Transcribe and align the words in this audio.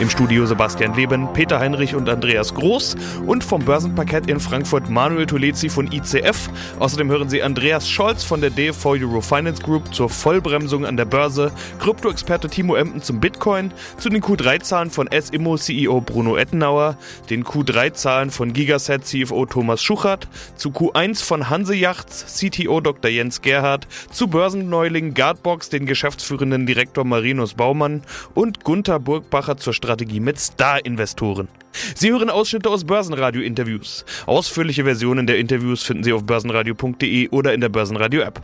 Im 0.00 0.10
Studio 0.10 0.46
Sebastian 0.46 0.94
Leben, 0.94 1.32
Peter 1.32 1.58
Heinrich 1.58 1.94
und 1.94 2.08
Andreas 2.08 2.54
Groß. 2.54 2.96
Und 3.26 3.44
vom 3.44 3.64
Börsenparkett 3.64 4.28
in 4.28 4.40
Frankfurt 4.40 4.90
Manuel 4.90 5.26
Tulezi 5.26 5.68
von 5.68 5.90
ICF. 5.90 6.50
Außerdem 6.78 7.10
hören 7.10 7.28
Sie 7.28 7.42
Andreas 7.42 7.88
Scholz 7.88 8.24
von 8.24 8.40
der 8.40 8.50
DFV 8.50 8.86
Eurofinance 8.90 9.62
Group 9.62 9.94
zur 9.94 10.08
Vollbremsung 10.08 10.86
an 10.86 10.96
der 10.96 11.04
Börse, 11.04 11.52
Krypto-Experte 11.78 12.48
Timo 12.48 12.74
Emden 12.74 13.02
zum 13.02 13.20
Bitcoin, 13.20 13.72
zu 13.98 14.08
den 14.08 14.22
Q3-Zahlen 14.22 14.90
von 14.90 15.06
S-Immo 15.06 15.56
CEO 15.56 16.00
Bruno 16.00 16.36
Ettenauer, 16.36 16.96
den 17.30 17.44
Q3-Zahlen 17.44 18.30
von 18.30 18.52
Gigaset 18.52 19.04
CFO 19.04 19.46
Thomas 19.46 19.82
Schuchert, 19.82 20.28
zu 20.56 20.70
Q1 20.70 21.24
von 21.24 21.50
Hanse 21.50 21.74
Yachts 21.74 22.38
CTO 22.38 22.80
Dr. 22.80 23.10
Jens 23.10 23.42
Gerhardt, 23.42 23.86
zu 24.10 24.28
Börsenneuling 24.28 25.14
Guardbox 25.14 25.68
den 25.68 25.86
geschäftsführenden 25.86 26.66
Direktor 26.66 27.04
Marinus 27.04 27.54
Baumann. 27.54 28.02
Und 28.34 28.64
Gunther 28.64 28.98
Burgbacher 28.98 29.51
zur 29.56 29.72
Strategie 29.72 30.20
mit 30.20 30.38
Star-Investoren. 30.38 31.48
Sie 31.94 32.10
hören 32.10 32.30
Ausschnitte 32.30 32.70
aus 32.70 32.84
Börsenradio-Interviews. 32.84 34.04
Ausführliche 34.26 34.84
Versionen 34.84 35.26
der 35.26 35.38
Interviews 35.38 35.82
finden 35.82 36.04
Sie 36.04 36.12
auf 36.12 36.24
börsenradio.de 36.24 37.28
oder 37.30 37.54
in 37.54 37.60
der 37.60 37.68
Börsenradio-App. 37.68 38.42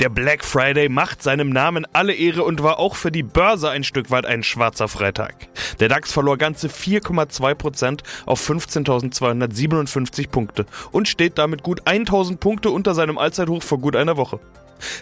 Der 0.00 0.08
Black 0.08 0.44
Friday 0.44 0.88
macht 0.88 1.22
seinem 1.22 1.50
Namen 1.50 1.86
alle 1.92 2.14
Ehre 2.14 2.44
und 2.44 2.62
war 2.62 2.78
auch 2.78 2.94
für 2.94 3.10
die 3.10 3.22
Börse 3.22 3.70
ein 3.70 3.84
Stück 3.84 4.10
weit 4.10 4.26
ein 4.26 4.42
schwarzer 4.42 4.88
Freitag. 4.88 5.48
Der 5.80 5.88
DAX 5.88 6.12
verlor 6.12 6.36
ganze 6.36 6.68
4,2% 6.68 8.00
auf 8.26 8.48
15.257 8.48 10.28
Punkte 10.28 10.66
und 10.92 11.08
steht 11.08 11.38
damit 11.38 11.62
gut 11.62 11.82
1000 11.86 12.40
Punkte 12.40 12.70
unter 12.70 12.94
seinem 12.94 13.18
Allzeithoch 13.18 13.62
vor 13.62 13.78
gut 13.78 13.96
einer 13.96 14.16
Woche. 14.16 14.40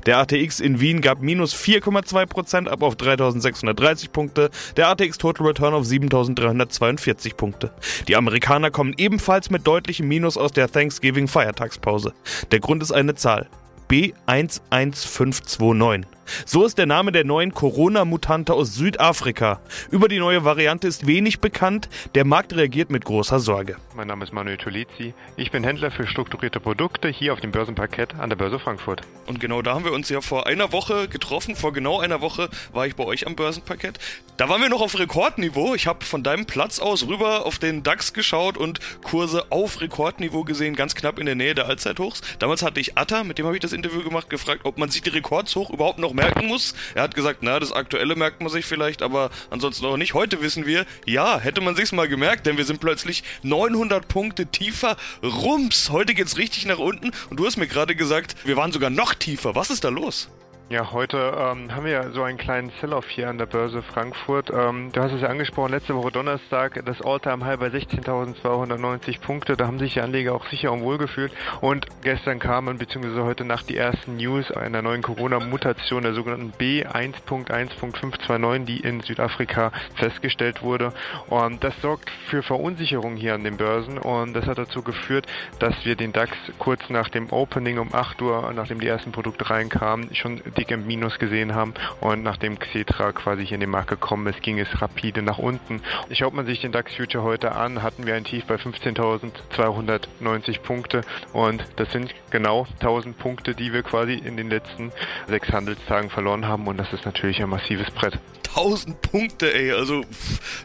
Der 0.07 0.19
ATX 0.19 0.61
in 0.61 0.81
Wien 0.81 1.01
gab 1.01 1.21
minus 1.21 1.55
4,2% 1.55 2.69
ab 2.69 2.83
auf 2.83 2.97
3630 2.97 4.13
Punkte, 4.13 4.51
der 4.77 4.89
ATX 4.89 5.19
Total 5.19 5.47
Return 5.47 5.75
auf 5.75 5.85
7342 5.85 7.37
Punkte. 7.37 7.73
Die 8.09 8.17
Amerikaner 8.17 8.71
kommen 8.71 8.95
ebenfalls 8.97 9.51
mit 9.51 9.67
deutlichem 9.67 10.09
Minus 10.09 10.37
aus 10.37 10.53
der 10.53 10.71
Thanksgiving 10.71 11.29
Feiertagspause. 11.29 12.13
Der 12.51 12.61
Grund 12.61 12.83
ist 12.83 12.93
eine 12.93 13.15
Zahl. 13.15 13.49
B11529. 13.91 16.14
So 16.47 16.65
ist 16.65 16.79
der 16.79 16.87
Name 16.87 17.13
der 17.13 17.25
neuen 17.25 17.53
Corona-Mutante 17.53 18.55
aus 18.55 18.75
Südafrika. 18.75 19.61
Über 19.91 20.09
die 20.09 20.19
neue 20.19 20.45
Variante 20.45 20.89
ist 20.89 21.07
wenig 21.07 21.41
bekannt. 21.41 21.89
Der 22.15 22.25
Markt 22.25 22.55
reagiert 22.55 22.91
mit 22.91 23.05
großer 23.05 23.41
Sorge. 23.41 23.77
Mein 23.95 24.09
Name 24.09 24.25
ist 24.25 24.33
Manuel 24.33 24.57
Tulizzi. 24.57 25.15
Ich 25.37 25.51
bin 25.51 25.65
Händler 25.65 25.91
für 25.91 26.07
strukturierte 26.07 26.61
Produkte 26.61 27.09
hier 27.09 27.33
auf 27.33 27.41
dem 27.41 27.53
Börsenparkett 27.53 28.15
an 28.15 28.31
der 28.31 28.37
Börse 28.37 28.59
Frankfurt. 28.59 29.03
Und 29.27 29.41
genau 29.41 29.63
da 29.63 29.75
haben 29.75 29.85
wir 29.85 29.93
uns 29.93 30.09
ja 30.09 30.21
vor 30.21 30.47
einer 30.47 30.73
Woche 30.73 31.09
getroffen. 31.09 31.57
Vor 31.57 31.73
genau 31.73 32.01
einer 32.01 32.21
Woche 32.21 32.49
war 32.73 32.87
ich 32.87 32.97
bei 32.97 33.05
euch 33.05 33.27
am 33.27 33.37
Börsenparkett. 33.37 33.99
Da 34.37 34.49
waren 34.49 34.61
wir 34.61 34.69
noch 34.69 34.81
auf 34.81 34.99
Rekordniveau. 34.99 35.75
Ich 35.75 35.87
habe 35.87 36.05
von 36.05 36.23
deinem 36.23 36.47
Platz 36.47 36.79
aus 36.79 37.07
rüber 37.07 37.47
auf 37.47 37.59
den 37.59 37.83
DAX 37.83 38.13
geschaut 38.13 38.57
und 38.57 38.81
Kurse 39.03 39.47
auf 39.51 39.81
Rekordniveau 39.81 40.43
gesehen, 40.43 40.75
ganz 40.75 40.95
knapp 40.95 41.19
in 41.19 41.27
der 41.27 41.35
Nähe 41.35 41.55
der 41.55 41.67
Allzeithochs. 41.67 42.21
Damals 42.39 42.63
hatte 42.63 42.81
ich 42.81 42.99
Atta, 42.99 43.23
mit 43.23 43.39
dem 43.39 43.47
habe 43.47 43.57
ich 43.57 43.61
das 43.61 43.73
Interview 43.73 44.03
gemacht, 44.03 44.31
gefragt, 44.31 44.63
ob 44.65 44.79
man 44.79 44.89
sich 44.91 45.03
die 45.03 45.11
Rekordshoch 45.11 45.71
überhaupt 45.71 45.99
noch 45.99 46.14
merken 46.15 46.47
muss. 46.47 46.75
Er 46.95 47.03
hat 47.03 47.15
gesagt, 47.15 47.41
na, 47.43 47.61
das 47.61 47.73
aktuelle 47.73 48.17
merkt 48.17 48.41
man 48.41 48.51
sich 48.51 48.65
vielleicht, 48.65 49.03
aber 49.03 49.31
ansonsten 49.51 49.85
auch 49.87 49.97
nicht. 49.97 50.15
Heute 50.15 50.41
wissen 50.41 50.67
wir, 50.67 50.87
ja, 51.07 51.39
hätte 51.39 51.61
man 51.61 51.77
sich's 51.77 51.93
mal 51.93 52.09
gemerkt, 52.09 52.47
denn 52.47 52.57
wir 52.57 52.65
sind 52.65 52.81
plötzlich 52.81 53.23
900 53.43 54.09
Punkte 54.09 54.47
tiefer. 54.47 54.97
Rums, 55.23 55.91
heute 55.91 56.15
geht's 56.15 56.39
richtig 56.39 56.67
nach 56.67 56.79
unten 56.79 57.11
und 57.31 57.39
du 57.39 57.47
hast 57.47 57.57
mir 57.57 57.67
gerade 57.67 57.95
gesagt, 57.95 58.37
wir 58.45 58.57
waren 58.57 58.73
sogar 58.73 58.91
noch 58.91 59.15
tiefer. 59.15 59.55
Was 59.55 59.71
ist 59.71 59.85
da 59.85 59.89
los? 59.89 60.29
Ja, 60.71 60.93
heute 60.93 61.19
ähm, 61.19 61.75
haben 61.75 61.85
wir 61.85 62.13
so 62.15 62.23
einen 62.23 62.39
kleinen 62.39 62.73
Sell-Off 62.81 63.07
hier 63.11 63.29
an 63.29 63.37
der 63.37 63.45
Börse 63.45 63.83
Frankfurt. 63.83 64.51
Ähm, 64.51 64.93
du 64.93 65.03
hast 65.03 65.13
es 65.13 65.21
ja 65.21 65.29
angesprochen, 65.29 65.73
letzte 65.73 65.95
Woche 65.95 66.11
Donnerstag 66.11 66.83
das 66.87 67.03
All-Time-High 67.03 67.59
bei 67.59 67.67
16.290 67.67 69.21
Punkte. 69.21 69.59
Da 69.59 69.67
haben 69.67 69.79
sich 69.79 69.93
die 69.93 70.01
Anleger 70.01 70.35
auch 70.35 70.47
sicher 70.47 70.73
und 70.73 70.81
wohl 70.81 70.97
gefühlt. 70.97 71.33
Und 71.61 71.87
gestern 72.01 72.39
kamen, 72.39 72.79
beziehungsweise 72.79 73.25
heute 73.25 73.45
Nacht, 73.45 73.69
die 73.69 73.77
ersten 73.77 74.17
News 74.17 74.51
einer 74.53 74.81
neuen 74.81 75.03
Corona-Mutation, 75.03 76.03
der 76.03 76.15
sogenannten 76.15 76.55
B1.1.529, 76.59 78.65
die 78.65 78.81
in 78.81 79.03
Südafrika 79.03 79.71
festgestellt 79.97 80.63
wurde. 80.63 80.95
Und 81.29 81.63
das 81.63 81.79
sorgt 81.83 82.09
für 82.31 82.43
Verunsicherung 82.43 83.17
hier 83.17 83.35
an 83.35 83.45
den 83.45 83.59
Börsen. 83.59 83.99
Und 83.99 84.33
das 84.33 84.47
hat 84.47 84.57
dazu 84.57 84.81
geführt, 84.81 85.27
dass 85.59 85.75
wir 85.85 85.95
den 85.95 86.13
DAX 86.13 86.33
kurz 86.59 86.89
nach 86.89 87.11
dem 87.11 87.31
Opening 87.31 87.79
um 87.79 87.95
8 87.95 88.23
Uhr, 88.23 88.51
nachdem 88.57 88.81
die 88.81 88.89
ersten 88.89 89.13
Produkte 89.13 89.51
reinkamen, 89.51 90.15
schon 90.15 90.41
dick 90.57 90.75
Minus 90.75 91.19
gesehen 91.19 91.55
haben 91.55 91.75
und 92.01 92.23
nachdem 92.23 92.59
Xetra 92.59 93.13
quasi 93.13 93.47
hier 93.47 93.55
in 93.55 93.61
den 93.61 93.71
Markt 93.71 93.91
gekommen 93.91 94.27
ist, 94.27 94.43
ging 94.43 94.59
es 94.59 94.83
rapide 94.83 95.23
nach 95.23 95.39
unten. 95.39 95.81
Schaut 96.13 96.35
man 96.35 96.47
sich 96.47 96.61
den 96.61 96.73
DAX 96.73 96.95
Future 96.95 97.23
heute 97.23 97.53
an, 97.53 97.83
hatten 97.83 98.07
wir 98.07 98.15
ein 98.15 98.25
Tief 98.25 98.45
bei 98.47 98.57
15.290 98.57 100.61
Punkte 100.61 101.03
und 101.33 101.65
das 101.77 101.91
sind 101.93 102.15
genau 102.31 102.67
1000 102.81 103.19
Punkte, 103.19 103.55
die 103.55 103.73
wir 103.73 103.83
quasi 103.83 104.15
in 104.15 104.37
den 104.37 104.51
letzten 104.51 104.93
sechs 105.29 105.53
Handelstagen 105.53 106.11
verloren 106.11 106.47
haben 106.47 106.67
und 106.67 106.77
das 106.77 106.93
ist 106.93 107.05
natürlich 107.05 107.43
ein 107.43 107.49
massives 107.49 107.91
Brett. 107.91 108.19
1000 108.57 109.03
Punkte, 109.03 109.53
ey. 109.53 109.73
Also, 109.73 110.05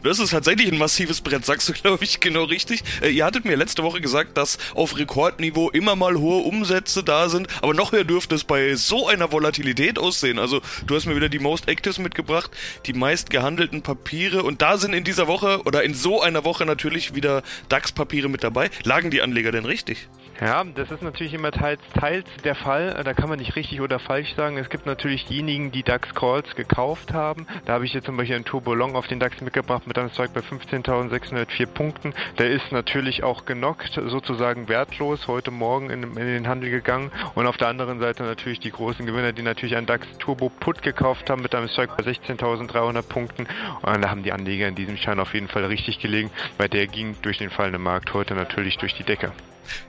das 0.02 0.18
ist 0.18 0.30
tatsächlich 0.30 0.70
ein 0.70 0.78
massives 0.78 1.20
Brett, 1.20 1.44
sagst 1.44 1.68
du, 1.68 1.72
glaube 1.82 2.04
ich, 2.04 2.20
genau 2.20 2.44
richtig. 2.44 2.82
Äh, 3.02 3.10
ihr 3.10 3.24
hattet 3.24 3.44
mir 3.44 3.56
letzte 3.56 3.82
Woche 3.82 4.00
gesagt, 4.00 4.36
dass 4.36 4.58
auf 4.74 4.96
Rekordniveau 4.96 5.70
immer 5.70 5.96
mal 5.96 6.16
hohe 6.16 6.42
Umsätze 6.44 7.02
da 7.02 7.28
sind, 7.28 7.48
aber 7.62 7.74
noch 7.74 7.92
höher 7.92 8.04
dürfte 8.04 8.34
es 8.34 8.44
bei 8.44 8.74
so 8.74 9.08
einer 9.08 9.32
Volatilität 9.32 9.98
aussehen. 9.98 10.38
Also, 10.38 10.60
du 10.86 10.94
hast 10.94 11.06
mir 11.06 11.16
wieder 11.16 11.28
die 11.28 11.38
Most 11.38 11.68
Actives 11.68 11.98
mitgebracht, 11.98 12.50
die 12.86 12.92
meist 12.92 13.30
gehandelten 13.30 13.82
Papiere 13.82 14.42
und 14.42 14.62
da 14.62 14.78
sind 14.78 14.94
in 14.94 15.04
dieser 15.04 15.26
Woche 15.26 15.62
oder 15.64 15.82
in 15.82 15.94
so 15.94 16.20
einer 16.20 16.44
Woche 16.44 16.64
natürlich 16.64 17.14
wieder 17.14 17.42
DAX-Papiere 17.68 18.28
mit 18.28 18.44
dabei. 18.44 18.70
Lagen 18.84 19.10
die 19.10 19.22
Anleger 19.22 19.52
denn 19.52 19.64
richtig? 19.64 20.08
Ja, 20.40 20.64
das 20.64 20.90
ist 20.90 21.02
natürlich 21.02 21.34
immer 21.34 21.50
teils, 21.50 21.82
teils 21.92 22.26
der 22.44 22.54
Fall. 22.54 22.98
Da 23.04 23.12
kann 23.12 23.28
man 23.28 23.38
nicht 23.38 23.56
richtig 23.56 23.82
oder 23.82 23.98
falsch 23.98 24.34
sagen. 24.36 24.56
Es 24.56 24.70
gibt 24.70 24.86
natürlich 24.86 25.26
diejenigen, 25.26 25.70
die 25.70 25.82
DAX 25.82 26.14
Calls 26.14 26.56
gekauft 26.56 27.12
haben. 27.12 27.46
Da 27.66 27.74
habe 27.74 27.84
ich 27.84 27.92
jetzt 27.92 28.06
zum 28.06 28.16
Beispiel 28.16 28.36
einen 28.36 28.46
Turbo 28.46 28.72
Long 28.72 28.96
auf 28.96 29.06
den 29.06 29.20
DAX 29.20 29.42
mitgebracht 29.42 29.86
mit 29.86 29.98
einem 29.98 30.10
Zeug 30.14 30.32
bei 30.32 30.40
15.604 30.40 31.66
Punkten. 31.66 32.14
Der 32.38 32.48
ist 32.48 32.72
natürlich 32.72 33.22
auch 33.22 33.44
genockt, 33.44 33.92
sozusagen 33.92 34.68
wertlos, 34.68 35.28
heute 35.28 35.50
Morgen 35.50 35.90
in, 35.90 36.04
in, 36.04 36.14
den 36.14 36.48
Handel 36.48 36.70
gegangen. 36.70 37.12
Und 37.34 37.46
auf 37.46 37.58
der 37.58 37.68
anderen 37.68 38.00
Seite 38.00 38.22
natürlich 38.22 38.60
die 38.60 38.70
großen 38.70 39.04
Gewinner, 39.04 39.32
die 39.32 39.42
natürlich 39.42 39.76
einen 39.76 39.86
DAX 39.86 40.06
Turbo 40.18 40.48
Put 40.48 40.80
gekauft 40.80 41.28
haben 41.28 41.42
mit 41.42 41.54
einem 41.54 41.68
Zeug 41.68 41.90
bei 41.98 42.02
16.300 42.02 43.02
Punkten. 43.02 43.46
Und 43.82 44.02
da 44.02 44.08
haben 44.08 44.22
die 44.22 44.32
Anleger 44.32 44.68
in 44.68 44.74
diesem 44.74 44.96
Schein 44.96 45.20
auf 45.20 45.34
jeden 45.34 45.48
Fall 45.48 45.66
richtig 45.66 45.98
gelegen, 45.98 46.30
weil 46.56 46.70
der 46.70 46.86
ging 46.86 47.14
durch 47.20 47.36
den 47.36 47.50
fallenden 47.50 47.82
Markt 47.82 48.14
heute 48.14 48.34
natürlich 48.34 48.78
durch 48.78 48.94
die 48.94 49.04
Decke. 49.04 49.32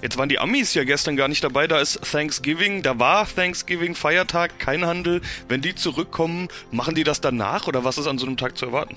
Jetzt 0.02 0.18
waren 0.18 0.30
die 0.30 0.40
Amis 0.40 0.74
ja 0.74 0.84
gestern 0.84 1.16
gar 1.16 1.28
nicht 1.28 1.44
dabei, 1.44 1.68
da 1.68 1.80
ist 1.80 2.00
Thanksgiving, 2.12 2.82
da 2.82 3.00
war 3.00 3.28
Thanksgiving, 3.28 3.96
Feiertag, 3.96 4.60
kein 4.60 4.86
Handel. 4.86 5.22
Wenn 5.48 5.62
die 5.62 5.76
zurückkommen, 5.76 6.48
machen 6.72 6.96
die 6.96 7.04
das 7.04 7.22
danach 7.22 7.68
oder 7.68 7.84
was 7.84 7.98
ist 7.98 8.08
an 8.08 8.18
so 8.18 8.26
einem 8.26 8.38
Tag 8.38 8.58
zu 8.58 8.68
erwarten? 8.68 8.96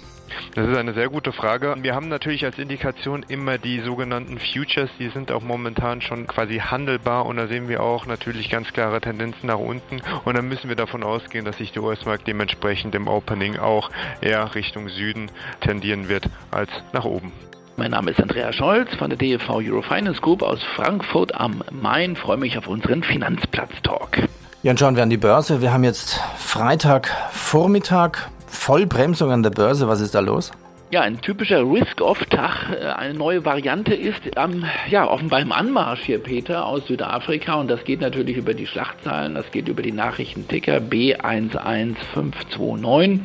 Das 0.54 0.68
ist 0.68 0.76
eine 0.76 0.94
sehr 0.94 1.08
gute 1.08 1.32
Frage. 1.32 1.76
Wir 1.80 1.94
haben 1.94 2.08
natürlich 2.08 2.44
als 2.44 2.58
Indikation 2.58 3.24
immer 3.28 3.58
die 3.58 3.80
sogenannten 3.80 4.38
Futures, 4.38 4.90
die 4.98 5.08
sind 5.08 5.30
auch 5.30 5.42
momentan 5.42 6.00
schon 6.00 6.26
quasi 6.26 6.58
handelbar 6.58 7.26
und 7.26 7.36
da 7.36 7.46
sehen 7.46 7.68
wir 7.68 7.82
auch 7.82 8.06
natürlich 8.06 8.50
ganz 8.50 8.72
klare 8.72 9.00
Tendenzen 9.00 9.46
nach 9.46 9.58
unten 9.58 10.00
und 10.24 10.36
dann 10.36 10.48
müssen 10.48 10.68
wir 10.68 10.76
davon 10.76 11.02
ausgehen, 11.02 11.44
dass 11.44 11.58
sich 11.58 11.72
der 11.72 11.82
US-Markt 11.82 12.26
dementsprechend 12.26 12.94
im 12.94 13.08
Opening 13.08 13.58
auch 13.58 13.90
eher 14.20 14.54
Richtung 14.54 14.88
Süden 14.88 15.30
tendieren 15.60 16.08
wird 16.08 16.28
als 16.50 16.70
nach 16.92 17.04
oben. 17.04 17.32
Mein 17.76 17.90
Name 17.90 18.12
ist 18.12 18.22
Andreas 18.22 18.54
Scholz 18.54 18.94
von 18.94 19.10
der 19.10 19.18
DEV 19.18 19.50
Eurofinance 19.50 20.20
Group 20.20 20.42
aus 20.42 20.62
Frankfurt 20.76 21.34
am 21.34 21.64
Main. 21.72 22.14
Freue 22.14 22.36
mich 22.36 22.56
auf 22.56 22.68
unseren 22.68 23.02
Finanzplatz-Talk. 23.02 24.18
Ja, 24.62 24.70
und 24.70 24.78
schauen 24.78 24.94
wir 24.94 25.02
an 25.02 25.10
die 25.10 25.16
Börse. 25.16 25.60
Wir 25.60 25.72
haben 25.72 25.82
jetzt 25.82 26.20
Freitagvormittag, 26.38 28.28
Vollbremsung 28.46 29.32
an 29.32 29.42
der 29.42 29.50
Börse. 29.50 29.88
Was 29.88 30.00
ist 30.00 30.14
da 30.14 30.20
los? 30.20 30.52
Ja, 30.92 31.00
ein 31.00 31.20
typischer 31.20 31.68
Risk-Off-Tag. 31.68 32.96
Eine 32.96 33.14
neue 33.14 33.44
Variante 33.44 33.92
ist 33.92 34.22
ähm, 34.36 34.64
ja, 34.88 35.08
offenbar 35.08 35.40
im 35.40 35.50
Anmarsch 35.50 36.04
hier, 36.04 36.20
Peter, 36.20 36.66
aus 36.66 36.86
Südafrika. 36.86 37.54
Und 37.54 37.68
das 37.68 37.82
geht 37.82 38.00
natürlich 38.00 38.36
über 38.36 38.54
die 38.54 38.68
Schlachtzahlen, 38.68 39.34
das 39.34 39.50
geht 39.50 39.66
über 39.66 39.82
die 39.82 39.90
Nachrichtenticker 39.90 40.76
B11529. 40.76 43.18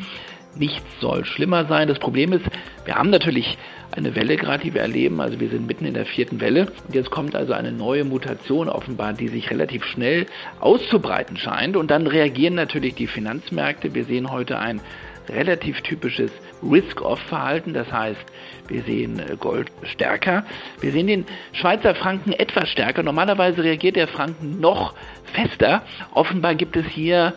Nichts 0.56 0.88
soll 1.00 1.25
schlimmer 1.25 1.65
sein. 1.65 1.88
Das 1.88 2.00
Problem 2.00 2.33
ist, 2.33 2.45
wir 2.85 2.95
haben 2.95 3.12
natürlich 3.12 3.56
eine 3.91 4.15
Welle 4.15 4.38
gerade, 4.38 4.63
die 4.63 4.74
wir 4.74 4.81
erleben. 4.81 5.19
Also 5.21 5.39
wir 5.39 5.50
sind 5.50 5.68
mitten 5.68 5.86
in 5.86 5.94
der 5.94 6.06
vierten 6.06 6.39
Welle. 6.41 6.68
Und 6.88 6.95
jetzt 6.95 7.09
kommt 7.09 7.36
also 7.36 7.53
eine 7.53 7.71
neue 7.71 8.03
Mutation 8.03 8.69
offenbar, 8.69 9.13
die 9.13 9.27
sich 9.27 9.50
relativ 9.50 9.86
schnell 9.86 10.25
auszubreiten 10.59 11.38
scheint. 11.38 11.75
Und 11.75 11.91
dann 11.91 12.07
reagieren 12.07 12.56
natürlich 12.56 12.95
die 12.95 13.07
Finanzmärkte. 13.07 13.94
Wir 13.94 14.06
sehen 14.06 14.31
heute 14.31 14.59
ein 14.59 14.81
relativ 15.30 15.81
typisches 15.81 16.31
Risk-Off-Verhalten. 16.63 17.74
Das 17.74 17.91
heißt, 17.91 18.19
wir 18.68 18.83
sehen 18.83 19.19
äh, 19.19 19.36
Gold 19.38 19.71
stärker. 19.83 20.45
Wir 20.81 20.92
sehen 20.92 21.07
den 21.07 21.25
Schweizer 21.53 21.95
Franken 21.95 22.33
etwas 22.33 22.69
stärker. 22.69 23.03
Normalerweise 23.03 23.63
reagiert 23.63 23.95
der 23.95 24.07
Franken 24.07 24.59
noch 24.59 24.94
fester. 25.33 25.83
Offenbar 26.13 26.56
gibt 26.56 26.75
es 26.75 26.85
hier 26.88 27.33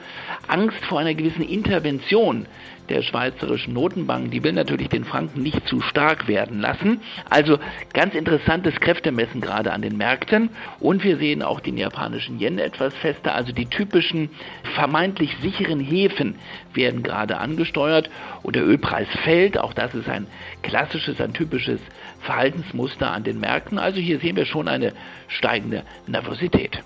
Angst 0.48 0.84
vor 0.86 1.00
einer 1.00 1.14
gewissen 1.14 1.42
Intervention 1.42 2.46
der 2.88 3.02
Schweizerischen 3.02 3.74
Notenbank, 3.74 4.30
die 4.30 4.42
will 4.42 4.52
natürlich 4.52 4.88
den 4.88 5.04
Franken 5.04 5.42
nicht 5.42 5.66
zu 5.66 5.80
stark 5.80 6.28
werden 6.28 6.60
lassen. 6.60 7.00
Also 7.28 7.58
ganz 7.92 8.14
interessantes 8.14 8.74
Kräftemessen 8.80 9.40
gerade 9.40 9.72
an 9.72 9.82
den 9.82 9.96
Märkten. 9.96 10.50
Und 10.80 11.04
wir 11.04 11.16
sehen 11.16 11.42
auch 11.42 11.60
den 11.60 11.76
japanischen 11.76 12.40
Yen 12.40 12.58
etwas 12.58 12.94
fester. 12.94 13.34
Also 13.34 13.52
die 13.52 13.66
typischen 13.66 14.30
vermeintlich 14.74 15.36
sicheren 15.40 15.80
Häfen 15.80 16.36
werden 16.74 17.02
gerade 17.02 17.38
angesteuert 17.38 18.10
und 18.42 18.56
der 18.56 18.66
Ölpreis 18.66 19.08
fällt. 19.24 19.58
Auch 19.58 19.72
das 19.72 19.94
ist 19.94 20.08
ein 20.08 20.26
klassisches, 20.62 21.20
ein 21.20 21.32
typisches 21.32 21.80
Verhaltensmuster 22.20 23.10
an 23.10 23.24
den 23.24 23.40
Märkten. 23.40 23.78
Also 23.78 24.00
hier 24.00 24.18
sehen 24.20 24.36
wir 24.36 24.46
schon 24.46 24.68
eine 24.68 24.92
steigende 25.28 25.84
Nervosität. 26.06 26.78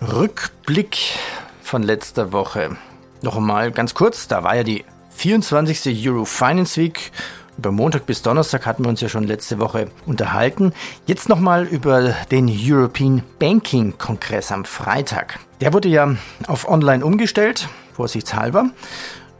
Rückblick 0.00 0.96
von 1.62 1.82
letzter 1.82 2.32
Woche. 2.32 2.76
Noch 3.22 3.36
einmal 3.36 3.70
ganz 3.70 3.94
kurz, 3.94 4.28
da 4.28 4.42
war 4.44 4.56
ja 4.56 4.62
die 4.64 4.84
24. 5.20 6.08
Euro 6.08 6.24
Finance 6.24 6.80
Week. 6.80 7.12
Über 7.58 7.70
Montag 7.70 8.06
bis 8.06 8.22
Donnerstag 8.22 8.64
hatten 8.64 8.86
wir 8.86 8.88
uns 8.88 9.02
ja 9.02 9.10
schon 9.10 9.24
letzte 9.24 9.58
Woche 9.58 9.90
unterhalten. 10.06 10.72
Jetzt 11.06 11.28
nochmal 11.28 11.66
über 11.66 12.14
den 12.30 12.48
European 12.50 13.22
Banking 13.38 13.98
Kongress 13.98 14.50
am 14.50 14.64
Freitag. 14.64 15.38
Der 15.60 15.74
wurde 15.74 15.90
ja 15.90 16.14
auf 16.46 16.66
online 16.66 17.04
umgestellt, 17.04 17.68
vorsichtshalber. 17.92 18.70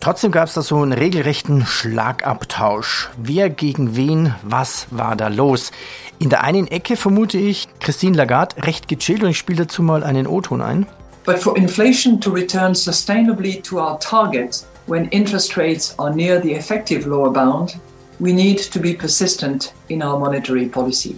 Trotzdem 0.01 0.33
gab 0.33 0.49
es 0.49 0.55
da 0.55 0.61
so 0.61 0.83
einen 0.83 0.93
regelrechten 0.93 1.65
Schlagabtausch. 1.65 3.09
Wer 3.17 3.49
gegen 3.49 3.97
wen, 3.97 4.35
was 4.43 4.87
war 4.91 5.17
da 5.17 5.29
los? 5.29 5.73
In 6.19 6.29
der 6.29 6.45
einen 6.45 6.67
Ecke 6.67 6.97
vermute 6.97 7.39
ich 7.39 7.69
Christine 7.81 8.19
Lagarde 8.19 8.67
recht 8.67 8.87
gechillt 8.87 9.23
und 9.23 9.31
ich 9.31 9.39
spiele 9.39 9.65
dazu 9.65 9.83
mal 9.83 10.05
einen 10.05 10.27
O-Ton 10.27 10.61
ein. 10.61 10.87
But 11.25 11.39
for 11.39 11.57
inflation 11.57 12.21
to 12.21 12.31
return 12.31 12.75
sustainably 12.75 13.63
to 13.63 13.79
our 13.79 13.99
target, 13.99 14.65
when 14.87 15.09
interest 15.11 15.57
rates 15.57 15.95
are 15.99 16.15
near 16.15 16.41
the 16.41 16.53
effective 16.53 17.07
lower 17.07 17.31
bound, 17.31 17.79
we 18.19 18.33
need 18.33 18.59
to 18.59 18.79
be 18.79 18.95
persistent 18.95 19.73
in 19.89 20.03
our 20.03 20.19
monetary 20.19 20.69
policy. 20.69 21.17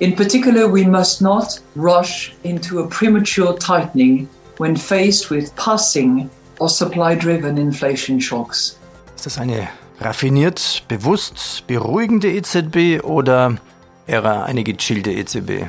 In 0.00 0.14
particular, 0.14 0.68
we 0.68 0.84
must 0.84 1.22
not 1.22 1.60
rush 1.76 2.34
into 2.44 2.80
a 2.80 2.88
premature 2.88 3.56
tightening 3.58 4.28
when 4.58 4.76
faced 4.76 5.30
with 5.30 5.54
passing 5.56 6.28
or 6.58 6.68
supply 6.68 7.14
driven 7.14 7.56
inflation 7.56 8.20
shocks. 8.20 8.78
Ist 9.16 9.26
das 9.26 9.38
eine 9.38 9.68
raffiniert, 10.00 10.82
bewusst 10.88 11.64
beruhigende 11.66 12.32
EZB 12.32 13.04
oder 13.04 13.56
eher 14.06 14.44
eine 14.44 14.64
gechillte 14.64 15.12
EZB? 15.12 15.68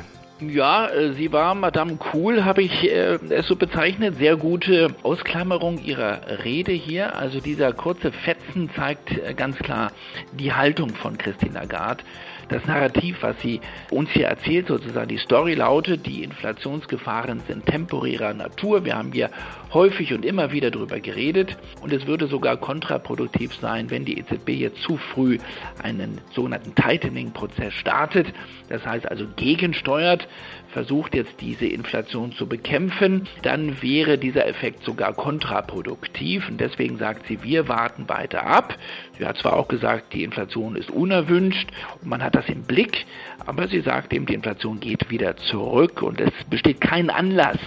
Ja, 0.50 0.88
äh, 0.88 1.12
sie 1.12 1.32
war 1.32 1.54
Madame 1.54 1.98
Cool, 2.12 2.44
habe 2.44 2.62
ich 2.62 2.84
äh, 2.84 3.18
es 3.30 3.46
so 3.46 3.56
bezeichnet. 3.56 4.16
Sehr 4.18 4.36
gute 4.36 4.94
Ausklammerung 5.02 5.82
ihrer 5.82 6.44
Rede 6.44 6.72
hier. 6.72 7.16
Also 7.16 7.40
dieser 7.40 7.72
kurze 7.72 8.12
Fetzen 8.12 8.70
zeigt 8.76 9.10
äh, 9.10 9.34
ganz 9.34 9.56
klar 9.58 9.92
die 10.32 10.52
Haltung 10.52 10.90
von 10.90 11.18
Christine 11.18 11.54
Lagarde 11.54 12.04
das 12.48 12.64
Narrativ, 12.66 13.18
was 13.22 13.40
sie 13.40 13.60
uns 13.90 14.10
hier 14.10 14.26
erzählt, 14.26 14.68
sozusagen 14.68 15.08
die 15.08 15.18
Story 15.18 15.54
lautet, 15.54 16.06
die 16.06 16.22
Inflationsgefahren 16.22 17.40
sind 17.46 17.66
temporärer 17.66 18.34
Natur. 18.34 18.84
Wir 18.84 18.96
haben 18.96 19.12
hier 19.12 19.30
häufig 19.72 20.12
und 20.12 20.24
immer 20.24 20.52
wieder 20.52 20.70
darüber 20.70 21.00
geredet. 21.00 21.56
Und 21.80 21.92
es 21.92 22.06
würde 22.06 22.26
sogar 22.26 22.56
kontraproduktiv 22.56 23.54
sein, 23.54 23.90
wenn 23.90 24.04
die 24.04 24.18
EZB 24.18 24.50
jetzt 24.50 24.82
zu 24.82 24.96
früh 24.96 25.38
einen 25.82 26.20
sogenannten 26.32 26.74
Tightening-Prozess 26.74 27.74
startet, 27.74 28.32
das 28.68 28.84
heißt 28.86 29.10
also 29.10 29.26
gegensteuert, 29.36 30.28
versucht 30.74 31.14
jetzt 31.14 31.40
diese 31.40 31.66
Inflation 31.66 32.32
zu 32.32 32.48
bekämpfen, 32.48 33.28
dann 33.42 33.80
wäre 33.80 34.18
dieser 34.18 34.46
Effekt 34.48 34.84
sogar 34.84 35.14
kontraproduktiv 35.14 36.48
und 36.48 36.60
deswegen 36.60 36.98
sagt 36.98 37.28
sie, 37.28 37.44
wir 37.44 37.68
warten 37.68 38.08
weiter 38.08 38.44
ab. 38.44 38.76
Sie 39.16 39.24
hat 39.24 39.38
zwar 39.38 39.54
auch 39.54 39.68
gesagt, 39.68 40.12
die 40.12 40.24
Inflation 40.24 40.74
ist 40.74 40.90
unerwünscht 40.90 41.70
und 42.02 42.08
man 42.08 42.24
hat 42.24 42.34
das 42.34 42.48
im 42.48 42.62
Blick, 42.62 43.06
aber 43.46 43.68
sie 43.68 43.80
sagt 43.82 44.12
eben, 44.12 44.26
die 44.26 44.34
Inflation 44.34 44.80
geht 44.80 45.10
wieder 45.10 45.36
zurück 45.36 46.02
und 46.02 46.20
es 46.20 46.32
besteht 46.50 46.80
kein 46.80 47.08
Anlass, 47.08 47.58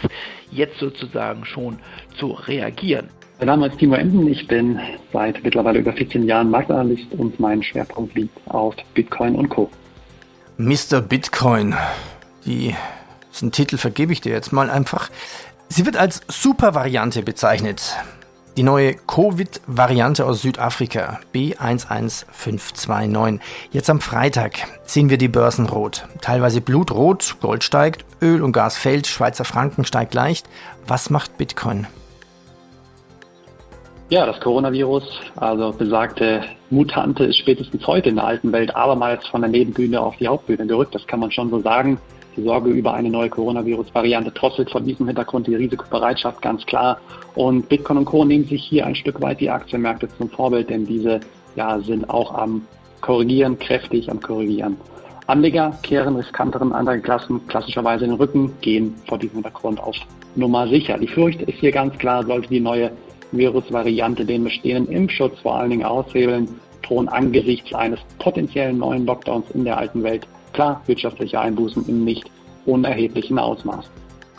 jetzt 0.51 0.77
sozusagen 0.77 1.45
schon 1.45 1.80
zu 2.18 2.31
reagieren. 2.31 3.07
Mein 3.39 3.48
Name 3.48 3.68
ist 3.68 3.77
Timo 3.77 3.95
Enden, 3.95 4.27
ich 4.27 4.45
bin 4.48 4.80
seit 5.13 5.42
mittlerweile 5.45 5.80
über 5.80 5.94
14 5.94 6.25
Jahren 6.25 6.50
Marktanalyst 6.50 7.13
und 7.13 7.39
mein 7.39 7.63
Schwerpunkt 7.63 8.15
liegt 8.15 8.36
auf 8.50 8.75
Bitcoin 8.94 9.36
und 9.36 9.48
Co. 9.48 9.69
Mr. 10.57 11.00
Bitcoin, 11.01 11.74
die 12.45 12.75
diesen 13.38 13.51
Titel 13.51 13.78
vergebe 13.78 14.12
ich 14.12 14.22
dir 14.22 14.31
jetzt 14.31 14.51
mal 14.51 14.72
einfach. 14.72 15.12
Sie 15.69 15.86
wird 15.86 15.95
als 15.95 16.22
Supervariante 16.28 17.22
bezeichnet. 17.22 17.95
Die 18.57 18.63
neue 18.63 18.95
Covid-Variante 18.95 20.25
aus 20.25 20.42
Südafrika, 20.42 21.19
B11529. 21.36 23.39
Jetzt 23.72 23.92
am 23.92 24.01
Freitag 24.01 24.68
sehen 24.84 25.12
wir 25.12 25.19
die 25.19 25.28
Börsen 25.28 25.68
rot. 25.68 26.07
Teilweise 26.22 26.62
blutrot, 26.62 27.36
Gold 27.39 27.63
steigt, 27.63 28.04
Öl 28.19 28.42
und 28.42 28.54
Gas 28.54 28.75
fällt, 28.75 29.06
Schweizer 29.06 29.45
Franken 29.45 29.86
steigt 29.86 30.16
leicht. 30.16 30.48
Was 30.88 31.12
macht 31.12 31.38
Bitcoin? 31.38 31.86
Ja, 34.10 34.25
das 34.25 34.39
Coronavirus, 34.39 35.04
also 35.36 35.74
besagte 35.74 36.42
Mutante, 36.72 37.25
ist 37.25 37.38
spätestens 37.38 37.86
heute 37.86 38.10
in 38.10 38.16
der 38.16 38.25
alten 38.25 38.51
Welt 38.54 38.75
abermals 38.75 39.28
von 39.28 39.42
der 39.42 39.51
Nebenbühne 39.51 40.01
auf 40.01 40.18
die 40.18 40.28
Hauptbühne 40.28 40.66
gerückt. 40.66 40.95
Das 40.95 41.06
kann 41.06 41.19
man 41.19 41.30
schon 41.30 41.51
so 41.51 41.60
sagen. 41.60 42.00
Die 42.38 42.44
Sorge 42.44 42.69
über 42.69 42.94
eine 42.94 43.10
neue 43.10 43.30
Coronavirus-Variante 43.30 44.31
drosselt 44.31 44.69
von 44.69 44.86
diesem 44.86 45.07
Hintergrund 45.07 45.48
die 45.48 45.56
Risikobereitschaft 45.56 46.39
ganz 46.42 46.63
klar. 46.68 47.00
Und 47.34 47.68
Bitcoin 47.68 47.98
und 47.98 48.06
Co. 48.06 48.24
nehmen 48.24 48.45
sich 48.45 48.63
hier 48.63 48.86
ein 48.86 48.95
Stück 48.95 49.19
weit 49.22 49.42
die 49.42 49.50
Aktienmärkte 49.50 50.07
zum 50.18 50.30
Vorbild, 50.30 50.69
denn 50.69 50.86
diese 50.86 51.19
ja, 51.56 51.80
sind 51.80 52.07
auch 52.10 52.34
am 52.34 52.68
Korrigieren, 53.01 53.57
kräftig 53.57 54.12
am 54.12 54.22
Korrigieren. 54.22 54.78
Anleger 55.25 55.72
kehren 55.81 56.16
riskanteren 56.16 56.72
anderen 56.72 57.01
Klassen 57.01 57.45
klassischerweise 57.48 58.06
in 58.06 58.12
den 58.12 58.19
Rücken, 58.19 58.54
gehen 58.62 58.95
vor 59.07 59.18
diesem 59.18 59.36
Hintergrund 59.36 59.81
auf 59.81 59.95
Nummer 60.36 60.68
sicher. 60.68 60.98
Die 60.98 61.07
Furcht 61.07 61.42
ist 61.42 61.57
hier 61.60 61.72
ganz 61.72 61.98
klar, 61.98 62.24
sollte 62.24 62.50
die 62.50 62.60
neue 62.60 62.92
Virusvariante 63.31 64.25
den 64.25 64.44
bestehenden 64.44 64.94
Impfschutz 64.94 65.38
vor 65.42 65.57
allen 65.57 65.72
Dingen 65.72 65.86
aushebeln, 65.86 66.48
drohen 66.81 67.10
angesichts 67.10 67.74
eines 67.74 68.00
potenziellen 68.19 68.78
neuen 68.78 69.06
Lockdowns 69.06 69.50
in 69.51 69.66
der 69.66 69.78
alten 69.78 70.04
Welt 70.04 70.25
klar 70.57 70.81
wirtschaftliche 70.88 71.39
Einbußen 71.39 71.88
im 71.88 72.04
nicht 72.04 72.30
unerheblichen 72.65 73.38
Ausmaß. 73.38 73.86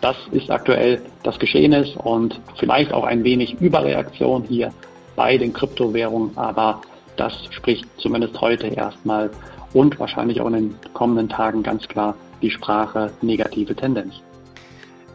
Das 0.01 0.17
ist 0.33 0.51
aktuell 0.51 1.01
das 1.23 1.39
Geschehnis 1.39 1.95
und 1.97 2.41
vielleicht 2.57 2.93
auch 2.93 3.05
ein 3.05 3.23
wenig 3.23 3.61
Überreaktion 3.61 4.43
hier 4.43 4.73
bei 5.15 5.39
den 5.39 5.53
Kryptowährungen, 5.53 6.37
aber 6.37 6.83
das 7.17 7.33
spricht 7.51 7.85
zumindest 7.99 8.41
heute 8.41 8.67
erstmal 8.67 9.31
und 9.73 9.99
wahrscheinlich 10.01 10.41
auch 10.41 10.49
in 10.49 10.55
den 10.55 10.75
kommenden 10.93 11.29
Tagen 11.29 11.63
ganz 11.63 11.87
klar 11.87 12.17
die 12.43 12.51
Sprache 12.51 13.13
negative 13.23 13.75
Tendenz. 13.77 14.15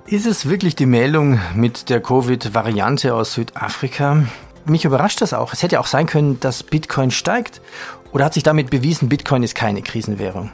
Ist 0.05 0.25
es 0.25 0.49
wirklich 0.49 0.75
die 0.75 0.85
Meldung 0.85 1.39
mit 1.55 1.89
der 1.89 2.01
Covid-Variante 2.01 3.13
aus 3.13 3.33
Südafrika? 3.33 4.23
Mich 4.65 4.85
überrascht 4.85 5.21
das 5.21 5.33
auch. 5.33 5.51
Es 5.51 5.63
hätte 5.63 5.81
auch 5.81 5.87
sein 5.87 6.07
können, 6.07 6.39
dass 6.39 6.63
Bitcoin 6.63 7.11
steigt. 7.11 7.61
Oder 8.13 8.25
hat 8.25 8.33
sich 8.33 8.43
damit 8.43 8.69
bewiesen, 8.69 9.09
Bitcoin 9.09 9.43
ist 9.43 9.55
keine 9.55 9.81
Krisenwährung? 9.81 10.51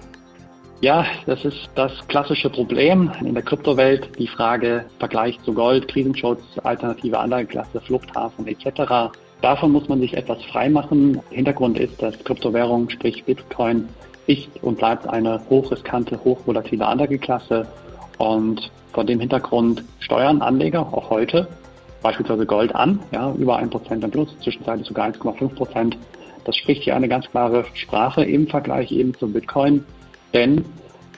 Ja, 0.81 1.05
das 1.25 1.43
ist 1.43 1.69
das 1.75 1.91
klassische 2.07 2.49
Problem 2.49 3.11
in 3.19 3.33
der 3.33 3.43
Kryptowelt. 3.43 4.17
Die 4.17 4.27
Frage 4.27 4.85
Vergleich 4.97 5.37
zu 5.43 5.53
Gold, 5.53 5.89
Krisenschutz, 5.89 6.41
alternative 6.63 7.19
Anlageklasse, 7.19 7.81
Fluchthafen 7.81 8.47
etc. 8.47 9.13
Davon 9.41 9.73
muss 9.73 9.89
man 9.89 9.99
sich 9.99 10.15
etwas 10.15 10.41
freimachen. 10.45 11.19
Hintergrund 11.31 11.77
ist, 11.77 12.01
dass 12.01 12.17
Kryptowährung, 12.23 12.89
sprich 12.89 13.25
Bitcoin, 13.25 13.89
ist 14.27 14.47
und 14.61 14.77
bleibt 14.77 15.05
eine 15.05 15.41
hochriskante, 15.49 16.17
hochvolatile 16.23 16.85
Anlageklasse. 16.85 17.67
Und 18.17 18.71
vor 18.93 19.03
dem 19.03 19.19
Hintergrund 19.19 19.83
steuern 19.99 20.41
Anleger 20.41 20.81
auch 20.93 21.09
heute 21.09 21.49
beispielsweise 22.01 22.45
Gold 22.45 22.73
an, 22.73 23.01
ja, 23.11 23.33
über 23.33 23.59
1% 23.59 24.01
im 24.01 24.11
Plus, 24.11 24.33
zwischenzeitlich 24.39 24.87
sogar 24.87 25.09
1,5%. 25.09 25.95
Das 26.45 26.55
spricht 26.55 26.83
hier 26.83 26.95
eine 26.95 27.09
ganz 27.09 27.29
klare 27.29 27.65
Sprache 27.73 28.23
im 28.23 28.47
Vergleich 28.47 28.93
eben 28.93 29.13
zum 29.15 29.33
Bitcoin. 29.33 29.83
Denn 30.33 30.65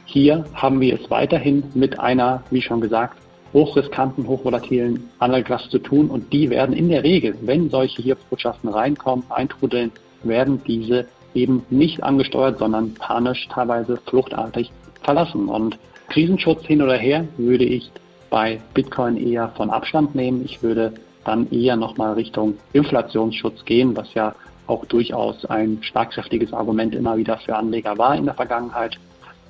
hier 0.06 0.46
haben 0.53 0.80
wir 0.82 1.00
es 1.00 1.10
weiterhin 1.10 1.63
mit 1.74 2.00
einer, 2.00 2.44
wie 2.50 2.62
schon 2.62 2.82
gesagt, 2.82 3.18
hochriskanten, 3.53 4.27
hochvolatilen 4.27 5.10
Anlageklasse 5.20 5.70
zu 5.70 5.80
tun 5.80 6.10
und 6.10 6.32
die 6.32 6.50
werden 6.50 6.75
in 6.75 6.89
der 6.89 7.03
Regel, 7.03 7.36
wenn 7.41 7.70
solche 7.70 8.01
Hilfsbotschaften 8.01 8.70
reinkommen, 8.70 9.25
eintrudeln, 9.30 9.91
werden 10.24 10.62
diese 10.65 11.08
eben 11.34 11.63
nicht 11.70 12.03
angesteuert, 12.03 12.60
sondern 12.60 12.94
panisch, 12.94 13.48
teilweise 13.50 13.98
fluchtartig 14.06 14.72
verlassen. 15.01 15.48
Und 15.48 15.77
Krisenschutz 16.10 16.65
hin 16.65 16.82
oder 16.82 16.98
her 16.98 17.25
würde 17.38 17.65
ich 17.65 17.89
bei 18.30 18.60
Bitcoin 18.74 19.18
eher 19.18 19.50
von 19.56 19.70
Abstand 19.70 20.15
nehmen. 20.15 20.44
Ich 20.46 20.62
würde 20.62 20.94
dann 21.25 21.50
eher 21.51 21.75
nochmal 21.75 22.13
Richtung 22.13 22.56
Inflationsschutz 22.74 23.63
gehen, 23.65 23.96
was 23.96 24.13
ja 24.13 24.34
auch 24.72 24.86
durchaus 24.86 25.46
ein 25.46 25.80
schlagkräftiges 25.82 26.54
Argument 26.54 26.96
immer 26.96 27.18
wieder 27.18 27.38
für 27.38 27.56
Anleger 27.56 27.98
war 27.98 28.16
in 28.16 28.25
der 28.25 28.34
Vergangenheit. 28.34 28.98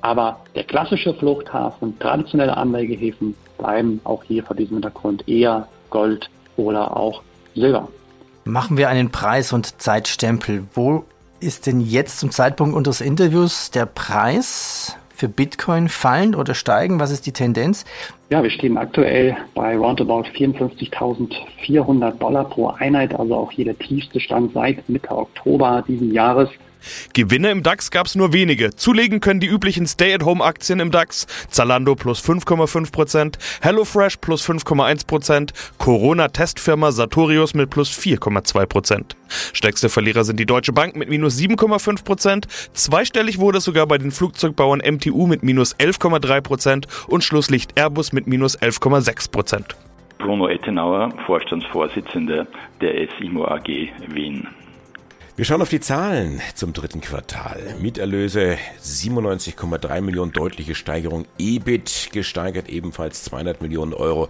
Aber 0.01 0.39
der 0.55 0.63
klassische 0.63 1.13
Fluchthafen, 1.13 1.97
traditionelle 1.99 2.57
Anlegehäfen 2.57 3.35
bleiben 3.59 4.01
auch 4.03 4.23
hier 4.23 4.43
vor 4.43 4.55
diesem 4.55 4.77
Hintergrund 4.77 5.27
eher 5.27 5.67
Gold 5.91 6.29
oder 6.57 6.97
auch 6.97 7.21
Silber. 7.53 7.87
Machen 8.45 8.77
wir 8.77 8.89
einen 8.89 9.11
Preis- 9.11 9.53
und 9.53 9.79
Zeitstempel. 9.79 10.63
Wo 10.73 11.05
ist 11.39 11.67
denn 11.67 11.81
jetzt 11.81 12.19
zum 12.19 12.31
Zeitpunkt 12.31 12.75
unseres 12.75 13.01
Interviews 13.01 13.69
der 13.69 13.85
Preis 13.85 14.97
für 15.21 15.29
Bitcoin 15.29 15.87
fallen 15.87 16.33
oder 16.33 16.55
steigen? 16.55 16.99
Was 16.99 17.11
ist 17.11 17.27
die 17.27 17.31
Tendenz? 17.31 17.85
Ja, 18.31 18.41
wir 18.41 18.49
stehen 18.49 18.75
aktuell 18.75 19.37
bei 19.53 19.77
roundabout 19.77 20.23
54.400 20.35 22.17
Dollar 22.17 22.45
pro 22.45 22.69
Einheit, 22.69 23.13
also 23.13 23.35
auch 23.35 23.51
hier 23.51 23.65
der 23.65 23.77
tiefste 23.77 24.19
Stand 24.19 24.53
seit 24.53 24.89
Mitte 24.89 25.11
Oktober 25.11 25.83
diesen 25.87 26.11
Jahres. 26.11 26.49
Gewinne 27.13 27.51
im 27.51 27.63
DAX 27.63 27.91
gab 27.91 28.07
es 28.07 28.15
nur 28.15 28.33
wenige. 28.33 28.75
Zulegen 28.75 29.19
können 29.19 29.39
die 29.39 29.47
üblichen 29.47 29.87
Stay-at-Home-Aktien 29.87 30.79
im 30.79 30.91
DAX. 30.91 31.27
Zalando 31.49 31.95
plus 31.95 32.23
5,5%, 32.23 33.35
HelloFresh 33.61 34.17
plus 34.17 34.47
5,1%, 34.47 35.51
Corona-Testfirma 35.77 36.91
Sartorius 36.91 37.53
mit 37.53 37.69
plus 37.69 37.89
4,2%. 37.91 39.15
Stärkste 39.53 39.89
Verlierer 39.89 40.23
sind 40.23 40.39
die 40.39 40.45
Deutsche 40.45 40.73
Bank 40.73 40.95
mit 40.95 41.09
minus 41.09 41.37
7,5%. 41.37 42.45
Zweistellig 42.73 43.39
wurde 43.39 43.59
es 43.59 43.63
sogar 43.63 43.87
bei 43.87 43.97
den 43.97 44.11
Flugzeugbauern 44.11 44.81
MTU 44.85 45.27
mit 45.27 45.43
minus 45.43 45.75
11,3% 45.77 46.85
und 47.07 47.23
Schlusslicht 47.23 47.79
Airbus 47.79 48.13
mit 48.13 48.27
minus 48.27 48.59
11,6%. 48.59 49.75
Bruno 50.17 50.47
Ettenauer, 50.47 51.11
Vorstandsvorsitzender 51.25 52.45
der 52.79 53.07
SIMO 53.17 53.45
AG 53.45 53.89
Wien. 54.07 54.47
Wir 55.41 55.45
schauen 55.45 55.63
auf 55.63 55.69
die 55.69 55.79
Zahlen 55.79 56.39
zum 56.53 56.71
dritten 56.71 57.01
Quartal. 57.01 57.75
Mieterlöse 57.81 58.59
97,3 58.79 60.01
Millionen, 60.01 60.31
deutliche 60.31 60.75
Steigerung. 60.75 61.25
EBIT 61.39 62.09
gesteigert 62.11 62.69
ebenfalls 62.69 63.23
200 63.23 63.59
Millionen 63.59 63.95
Euro. 63.95 64.29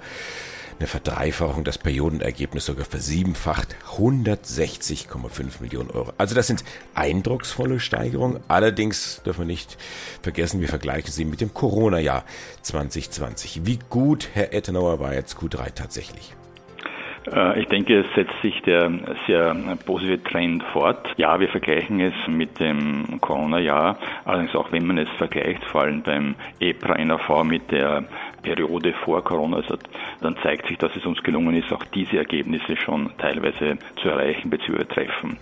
Eine 0.79 0.87
Verdreifachung, 0.87 1.65
das 1.65 1.77
Periodenergebnis 1.77 2.65
sogar 2.65 2.85
versiebenfacht, 2.85 3.75
160,5 3.97 5.61
Millionen 5.61 5.91
Euro. 5.91 6.13
Also 6.17 6.33
das 6.33 6.47
sind 6.47 6.63
eindrucksvolle 6.95 7.81
Steigerungen. 7.81 8.39
Allerdings 8.47 9.21
dürfen 9.25 9.39
wir 9.39 9.47
nicht 9.47 9.77
vergessen, 10.21 10.61
wir 10.61 10.69
vergleichen 10.69 11.11
sie 11.11 11.25
mit 11.25 11.41
dem 11.41 11.53
Corona-Jahr 11.53 12.23
2020. 12.61 13.65
Wie 13.65 13.79
gut, 13.89 14.29
Herr 14.31 14.53
Ettenauer, 14.53 15.01
war 15.01 15.13
jetzt 15.13 15.35
Q3 15.35 15.73
tatsächlich? 15.73 16.35
Äh, 17.27 17.61
ich 17.61 17.67
denke, 17.67 17.99
es 17.99 18.05
setzt 18.15 18.39
sich 18.41 18.61
der 18.63 18.91
sehr 19.27 19.55
positive 19.85 20.23
Trend 20.23 20.63
fort. 20.73 21.07
Ja, 21.17 21.39
wir 21.39 21.49
vergleichen 21.49 21.99
es 21.99 22.13
mit 22.27 22.59
dem 22.59 23.19
Corona-Jahr, 23.21 23.97
allerdings 24.25 24.55
auch 24.55 24.71
wenn 24.71 24.85
man 24.85 24.97
es 24.97 25.09
vergleicht, 25.17 25.63
vor 25.65 25.81
allem 25.81 26.01
beim 26.01 26.35
EPRA-NAV 26.59 27.43
mit 27.43 27.71
der 27.71 28.05
Periode 28.41 28.93
vor 29.05 29.23
Corona, 29.23 29.57
also 29.57 29.77
dann 30.21 30.35
zeigt 30.43 30.67
sich, 30.67 30.77
dass 30.77 30.95
es 30.95 31.05
uns 31.05 31.21
gelungen 31.23 31.55
ist, 31.55 31.71
auch 31.71 31.83
diese 31.85 32.17
Ergebnisse 32.17 32.75
schon 32.77 33.11
teilweise 33.17 33.77
zu 34.01 34.09
erreichen 34.09 34.49
bzw. 34.49 34.85
treffen. 34.85 35.37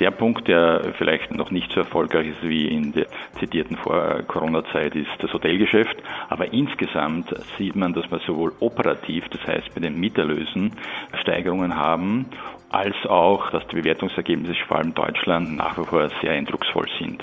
Der 0.00 0.10
Punkt, 0.10 0.48
der 0.48 0.92
vielleicht 0.98 1.32
noch 1.34 1.50
nicht 1.50 1.70
so 1.72 1.80
erfolgreich 1.80 2.28
ist 2.28 2.42
wie 2.42 2.66
in 2.66 2.92
der 2.92 3.06
zitierten 3.38 3.76
Vor-Corona-Zeit, 3.76 4.94
ist 4.96 5.10
das 5.18 5.32
Hotelgeschäft. 5.32 5.96
Aber 6.28 6.52
insgesamt 6.52 7.34
sieht 7.58 7.76
man, 7.76 7.92
dass 7.92 8.10
wir 8.10 8.18
sowohl 8.26 8.52
operativ, 8.60 9.28
das 9.28 9.46
heißt 9.46 9.74
bei 9.74 9.80
den 9.80 9.98
Mieterlösen, 9.98 10.72
Steigerungen 11.20 11.76
haben, 11.76 12.26
als 12.74 12.96
auch, 13.06 13.50
dass 13.50 13.64
die 13.68 13.76
Bewertungsergebnisse 13.76 14.64
vor 14.66 14.78
allem 14.78 14.94
Deutschland 14.94 15.56
nach 15.56 15.78
wie 15.78 15.84
vor 15.84 16.08
sehr 16.20 16.32
eindrucksvoll 16.32 16.86
sind. 16.98 17.22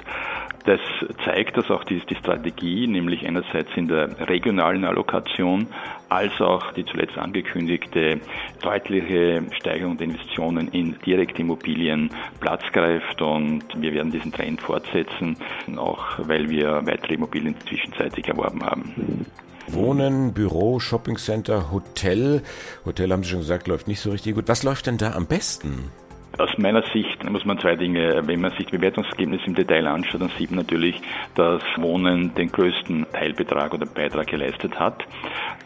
Das 0.66 0.80
zeigt, 1.26 1.58
dass 1.58 1.70
auch 1.72 1.84
die, 1.84 2.00
die, 2.06 2.16
Strategie, 2.16 2.88
nämlich 2.88 3.28
einerseits 3.28 3.70
in 3.76 3.88
der 3.88 4.30
regionalen 4.30 4.86
Allokation, 4.86 5.68
als 6.08 6.40
auch 6.40 6.72
die 6.74 6.86
zuletzt 6.86 7.18
angekündigte 7.18 8.22
deutliche 8.62 9.44
Steigerung 9.60 9.98
der 9.98 10.08
Investitionen 10.08 10.70
in 10.70 10.98
direkte 11.06 11.42
Immobilien 11.42 12.12
Platz 12.40 12.62
greift 12.72 13.22
und 13.22 13.64
wir 13.76 13.94
werden 13.94 14.12
diesen 14.12 14.32
Trend 14.32 14.62
fortsetzen, 14.62 15.36
auch 15.78 16.20
weil 16.28 16.50
wir 16.50 16.86
weitere 16.86 17.16
Immobilien 17.16 17.56
zwischenzeitig 17.68 18.28
erworben 18.28 18.64
haben. 18.64 19.26
Wohnen, 19.68 20.34
Büro, 20.34 20.80
Shoppingcenter, 20.80 21.72
Hotel. 21.72 22.42
Hotel 22.86 23.12
haben 23.12 23.24
Sie 23.24 23.30
schon 23.30 23.40
gesagt, 23.40 23.68
läuft 23.68 23.88
nicht 23.88 24.00
so 24.00 24.12
richtig 24.12 24.36
gut. 24.36 24.48
Was 24.48 24.64
läuft 24.64 24.88
denn 24.88 24.98
da 24.98 25.14
am 25.14 25.28
besten? 25.28 25.92
Aus 26.38 26.58
meiner 26.58 26.82
Sicht 26.94 27.30
muss 27.30 27.44
man 27.46 27.60
zwei 27.60 27.76
Dinge, 27.76 28.26
wenn 28.26 28.40
man 28.40 28.52
sich 28.52 28.66
die 28.66 28.78
Bewertungsergebnisse 28.78 29.46
im 29.48 29.56
Detail 29.56 29.86
anschaut, 29.88 30.22
dann 30.22 30.32
sieht 30.38 30.50
man 30.50 30.60
natürlich, 30.60 31.00
dass 31.36 31.62
Wohnen 31.78 32.34
den 32.36 32.52
größten 32.52 33.06
Teilbetrag 33.12 33.74
oder 33.74 33.86
Beitrag 33.86 34.28
geleistet 34.28 34.80
hat. 34.80 35.04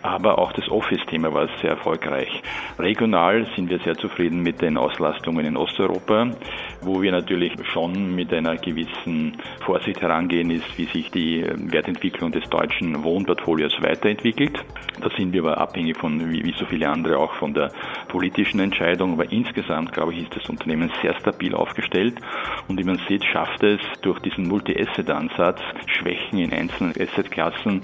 Aber 0.01 0.39
auch 0.39 0.51
das 0.53 0.69
Office-Thema 0.69 1.33
war 1.33 1.47
sehr 1.61 1.71
erfolgreich. 1.71 2.41
Regional 2.79 3.47
sind 3.55 3.69
wir 3.69 3.79
sehr 3.79 3.95
zufrieden 3.95 4.41
mit 4.41 4.61
den 4.61 4.77
Auslastungen 4.77 5.45
in 5.45 5.55
Osteuropa, 5.55 6.31
wo 6.81 7.01
wir 7.01 7.11
natürlich 7.11 7.53
schon 7.71 8.15
mit 8.15 8.33
einer 8.33 8.57
gewissen 8.57 9.37
Vorsicht 9.65 10.01
herangehen, 10.01 10.49
ist, 10.51 10.77
wie 10.77 10.85
sich 10.85 11.11
die 11.11 11.43
Wertentwicklung 11.43 12.31
des 12.31 12.43
deutschen 12.49 13.03
Wohnportfolios 13.03 13.73
weiterentwickelt. 13.81 14.63
Da 15.01 15.09
sind 15.15 15.33
wir 15.33 15.41
aber 15.41 15.57
abhängig 15.59 15.97
von, 15.97 16.31
wie, 16.31 16.53
so 16.57 16.65
viele 16.65 16.89
andere, 16.89 17.17
auch 17.17 17.33
von 17.35 17.53
der 17.53 17.71
politischen 18.07 18.59
Entscheidung. 18.59 19.13
Aber 19.13 19.31
insgesamt, 19.31 19.93
glaube 19.93 20.13
ich, 20.13 20.23
ist 20.23 20.35
das 20.35 20.49
Unternehmen 20.55 20.91
sehr 21.01 21.13
stabil 21.19 21.53
aufgestellt 21.53 22.15
und 22.67 22.79
wie 22.79 22.83
man 22.83 22.99
sieht, 23.07 23.23
schafft 23.25 23.61
es 23.63 23.79
durch 24.01 24.19
diesen 24.19 24.47
Multi-Asset-Ansatz 24.47 25.59
Schwächen 25.85 26.39
in 26.39 26.53
einzelnen 26.53 26.91
Asset-Klassen 26.91 27.81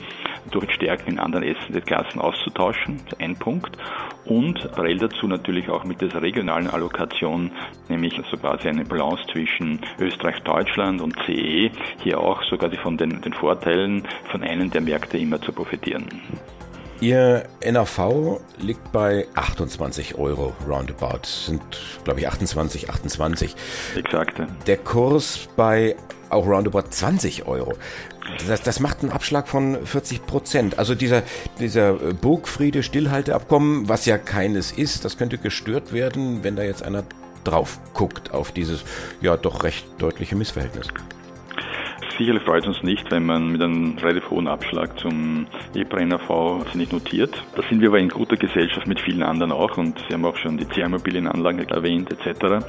durch 0.51 0.71
Stärken 0.73 1.11
in 1.11 1.19
anderen 1.19 1.43
Asset-Klassen 1.43 2.21
auszutauschen. 2.21 3.01
Ein 3.19 3.35
Punkt. 3.35 3.77
Und 4.25 4.71
parallel 4.71 4.99
dazu 4.99 5.27
natürlich 5.27 5.69
auch 5.69 5.83
mit 5.83 6.01
dieser 6.01 6.21
regionalen 6.21 6.67
Allokation, 6.67 7.51
nämlich 7.89 8.13
so 8.29 8.37
quasi 8.37 8.69
eine 8.69 8.85
Balance 8.85 9.23
zwischen 9.31 9.79
Österreich, 9.99 10.39
Deutschland 10.43 11.01
und 11.01 11.15
CE, 11.25 11.71
hier 12.03 12.19
auch 12.19 12.41
sogar 12.43 12.71
von 12.81 12.97
den, 12.97 13.21
den 13.21 13.33
Vorteilen 13.33 14.07
von 14.29 14.43
einem 14.43 14.71
der 14.71 14.81
Märkte 14.81 15.17
immer 15.17 15.41
zu 15.41 15.51
profitieren. 15.51 16.07
Ihr 17.01 17.47
NAV 17.65 18.39
liegt 18.59 18.91
bei 18.91 19.25
28 19.33 20.19
Euro 20.19 20.53
roundabout. 20.69 21.25
Sind, 21.25 21.61
glaube 22.03 22.19
ich, 22.19 22.27
28, 22.27 22.91
28. 22.91 23.55
Exakt. 23.95 24.39
Der 24.67 24.77
Kurs 24.77 25.49
bei 25.55 25.95
auch 26.29 26.45
roundabout 26.45 26.91
20 26.91 27.47
Euro. 27.47 27.73
Das, 28.47 28.61
das 28.61 28.79
macht 28.79 29.01
einen 29.01 29.11
Abschlag 29.11 29.47
von 29.47 29.83
40 29.83 30.27
Prozent. 30.27 30.77
Also 30.77 30.93
dieser, 30.93 31.23
dieser 31.59 31.93
Burgfriede 31.93 32.83
Stillhalteabkommen, 32.83 33.89
was 33.89 34.05
ja 34.05 34.19
keines 34.19 34.71
ist, 34.71 35.03
das 35.03 35.17
könnte 35.17 35.39
gestört 35.39 35.93
werden, 35.93 36.43
wenn 36.43 36.55
da 36.55 36.61
jetzt 36.61 36.83
einer 36.83 37.03
drauf 37.43 37.79
guckt 37.95 38.31
auf 38.31 38.51
dieses 38.51 38.83
ja 39.21 39.35
doch 39.37 39.63
recht 39.63 39.87
deutliche 39.97 40.35
Missverhältnis. 40.35 40.87
Sicherlich 42.21 42.43
freut 42.43 42.61
es 42.61 42.67
uns 42.67 42.83
nicht, 42.83 43.09
wenn 43.09 43.25
man 43.25 43.51
mit 43.51 43.63
einem 43.63 43.97
relativ 43.97 44.29
hohen 44.29 44.47
Abschlag 44.47 44.99
zum 44.99 45.47
EPRA-NAV 45.73 46.75
nicht 46.75 46.93
notiert. 46.93 47.33
Da 47.55 47.63
sind 47.67 47.81
wir 47.81 47.87
aber 47.87 47.97
in 47.97 48.09
guter 48.09 48.37
Gesellschaft 48.37 48.85
mit 48.85 48.99
vielen 48.99 49.23
anderen 49.23 49.51
auch 49.51 49.75
und 49.79 49.97
Sie 50.07 50.13
haben 50.13 50.23
auch 50.25 50.37
schon 50.37 50.55
die 50.55 50.67
C-Immobilienanlage 50.67 51.67
erwähnt 51.71 52.11
etc. 52.11 52.63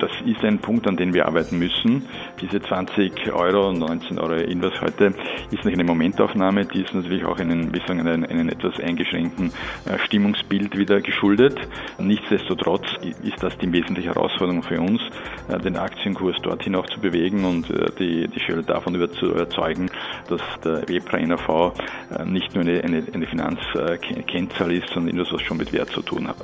Das 0.00 0.10
ist 0.26 0.42
ein 0.42 0.58
Punkt, 0.58 0.88
an 0.88 0.96
dem 0.96 1.14
wir 1.14 1.26
arbeiten 1.26 1.60
müssen. 1.60 2.06
Diese 2.40 2.60
20 2.60 3.32
Euro, 3.32 3.72
19 3.72 4.18
Euro 4.18 4.32
Inverse 4.32 4.80
heute 4.80 5.14
ist 5.52 5.64
nicht 5.64 5.74
eine 5.74 5.84
Momentaufnahme, 5.84 6.64
die 6.64 6.82
ist 6.82 6.92
natürlich 6.92 7.24
auch 7.24 7.38
einen, 7.38 7.72
wie 7.72 7.78
sagen, 7.86 8.00
einen, 8.00 8.26
einen 8.26 8.48
etwas 8.48 8.80
eingeschränkten 8.80 9.52
äh, 9.86 9.96
Stimmungsbild 10.06 10.76
wieder 10.76 11.00
geschuldet. 11.00 11.56
Nichtsdestotrotz 11.98 12.86
ist 13.22 13.40
das 13.44 13.56
die 13.58 13.70
wesentliche 13.72 14.08
Herausforderung 14.08 14.64
für 14.64 14.80
uns, 14.80 15.00
äh, 15.48 15.56
den 15.60 15.76
Aktienkurs 15.76 16.36
dorthin 16.42 16.74
auch 16.74 16.86
zu 16.86 16.98
bewegen 16.98 17.44
und 17.44 17.70
äh, 17.70 17.92
die, 17.96 18.26
die 18.26 18.40
Schöne 18.40 18.64
davon 18.64 18.87
davon 18.92 19.30
überzeugen, 19.30 19.90
dass 20.28 20.40
der 20.64 20.88
WEPRA-NAV 20.88 21.72
äh, 22.10 22.24
nicht 22.24 22.54
nur 22.54 22.64
eine, 22.64 22.82
eine, 22.82 23.04
eine 23.12 23.26
Finanzkennzahl 23.26 24.72
ist, 24.72 24.88
sondern 24.92 25.16
etwas, 25.16 25.32
was 25.32 25.42
schon 25.42 25.56
mit 25.56 25.72
Wert 25.72 25.90
zu 25.90 26.02
tun 26.02 26.28
hat. 26.28 26.36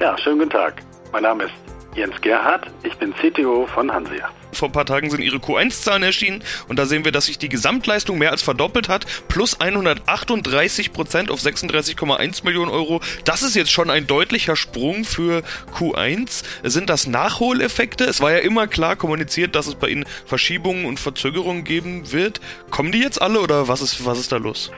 Ja, 0.00 0.16
schönen 0.18 0.38
guten 0.38 0.50
Tag. 0.50 0.82
Mein 1.12 1.22
Name 1.22 1.44
ist 1.44 1.77
Jens 1.98 2.20
Gerhardt, 2.20 2.70
ich 2.84 2.94
bin 2.96 3.12
CTO 3.12 3.66
von 3.66 3.92
Hansia. 3.92 4.30
Vor 4.52 4.68
ein 4.68 4.72
paar 4.72 4.86
Tagen 4.86 5.10
sind 5.10 5.20
ihre 5.20 5.38
Q1-Zahlen 5.38 6.04
erschienen 6.04 6.44
und 6.68 6.78
da 6.78 6.86
sehen 6.86 7.04
wir, 7.04 7.10
dass 7.10 7.26
sich 7.26 7.38
die 7.38 7.48
Gesamtleistung 7.48 8.18
mehr 8.18 8.30
als 8.30 8.40
verdoppelt 8.40 8.88
hat, 8.88 9.04
plus 9.26 9.60
138 9.60 10.92
Prozent 10.92 11.28
auf 11.32 11.40
36,1 11.40 12.44
Millionen 12.44 12.70
Euro. 12.70 13.00
Das 13.24 13.42
ist 13.42 13.56
jetzt 13.56 13.72
schon 13.72 13.90
ein 13.90 14.06
deutlicher 14.06 14.54
Sprung 14.54 15.04
für 15.04 15.42
Q1. 15.76 16.44
Sind 16.62 16.88
das 16.88 17.08
Nachholeffekte? 17.08 18.04
Es 18.04 18.20
war 18.20 18.30
ja 18.30 18.38
immer 18.38 18.68
klar 18.68 18.94
kommuniziert, 18.94 19.56
dass 19.56 19.66
es 19.66 19.74
bei 19.74 19.88
Ihnen 19.88 20.04
Verschiebungen 20.24 20.86
und 20.86 21.00
Verzögerungen 21.00 21.64
geben 21.64 22.12
wird. 22.12 22.40
Kommen 22.70 22.92
die 22.92 23.00
jetzt 23.00 23.20
alle 23.20 23.40
oder 23.40 23.66
was 23.66 23.82
ist, 23.82 24.06
was 24.06 24.20
ist 24.20 24.30
da 24.30 24.36
los? 24.36 24.70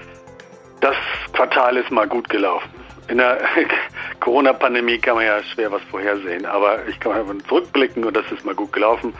Das 0.80 0.96
Quartal 1.34 1.76
ist 1.76 1.90
mal 1.90 2.08
gut 2.08 2.30
gelaufen. 2.30 2.70
In 3.11 3.19
der 3.19 3.38
Corona-Pandemie 4.21 4.99
kann 4.99 5.17
man 5.17 5.26
ja 5.26 5.43
schwer 5.43 5.73
was 5.73 5.83
vorhersehen, 5.90 6.47
aber 6.47 6.87
ich 6.87 7.00
kann 7.00 7.26
mal 7.26 7.37
zurückblicken 7.49 8.05
und 8.05 8.17
das 8.17 8.31
ist 8.31 8.45
mal 8.45 8.55
gut 8.55 8.73
gelaufen. 8.73 9.12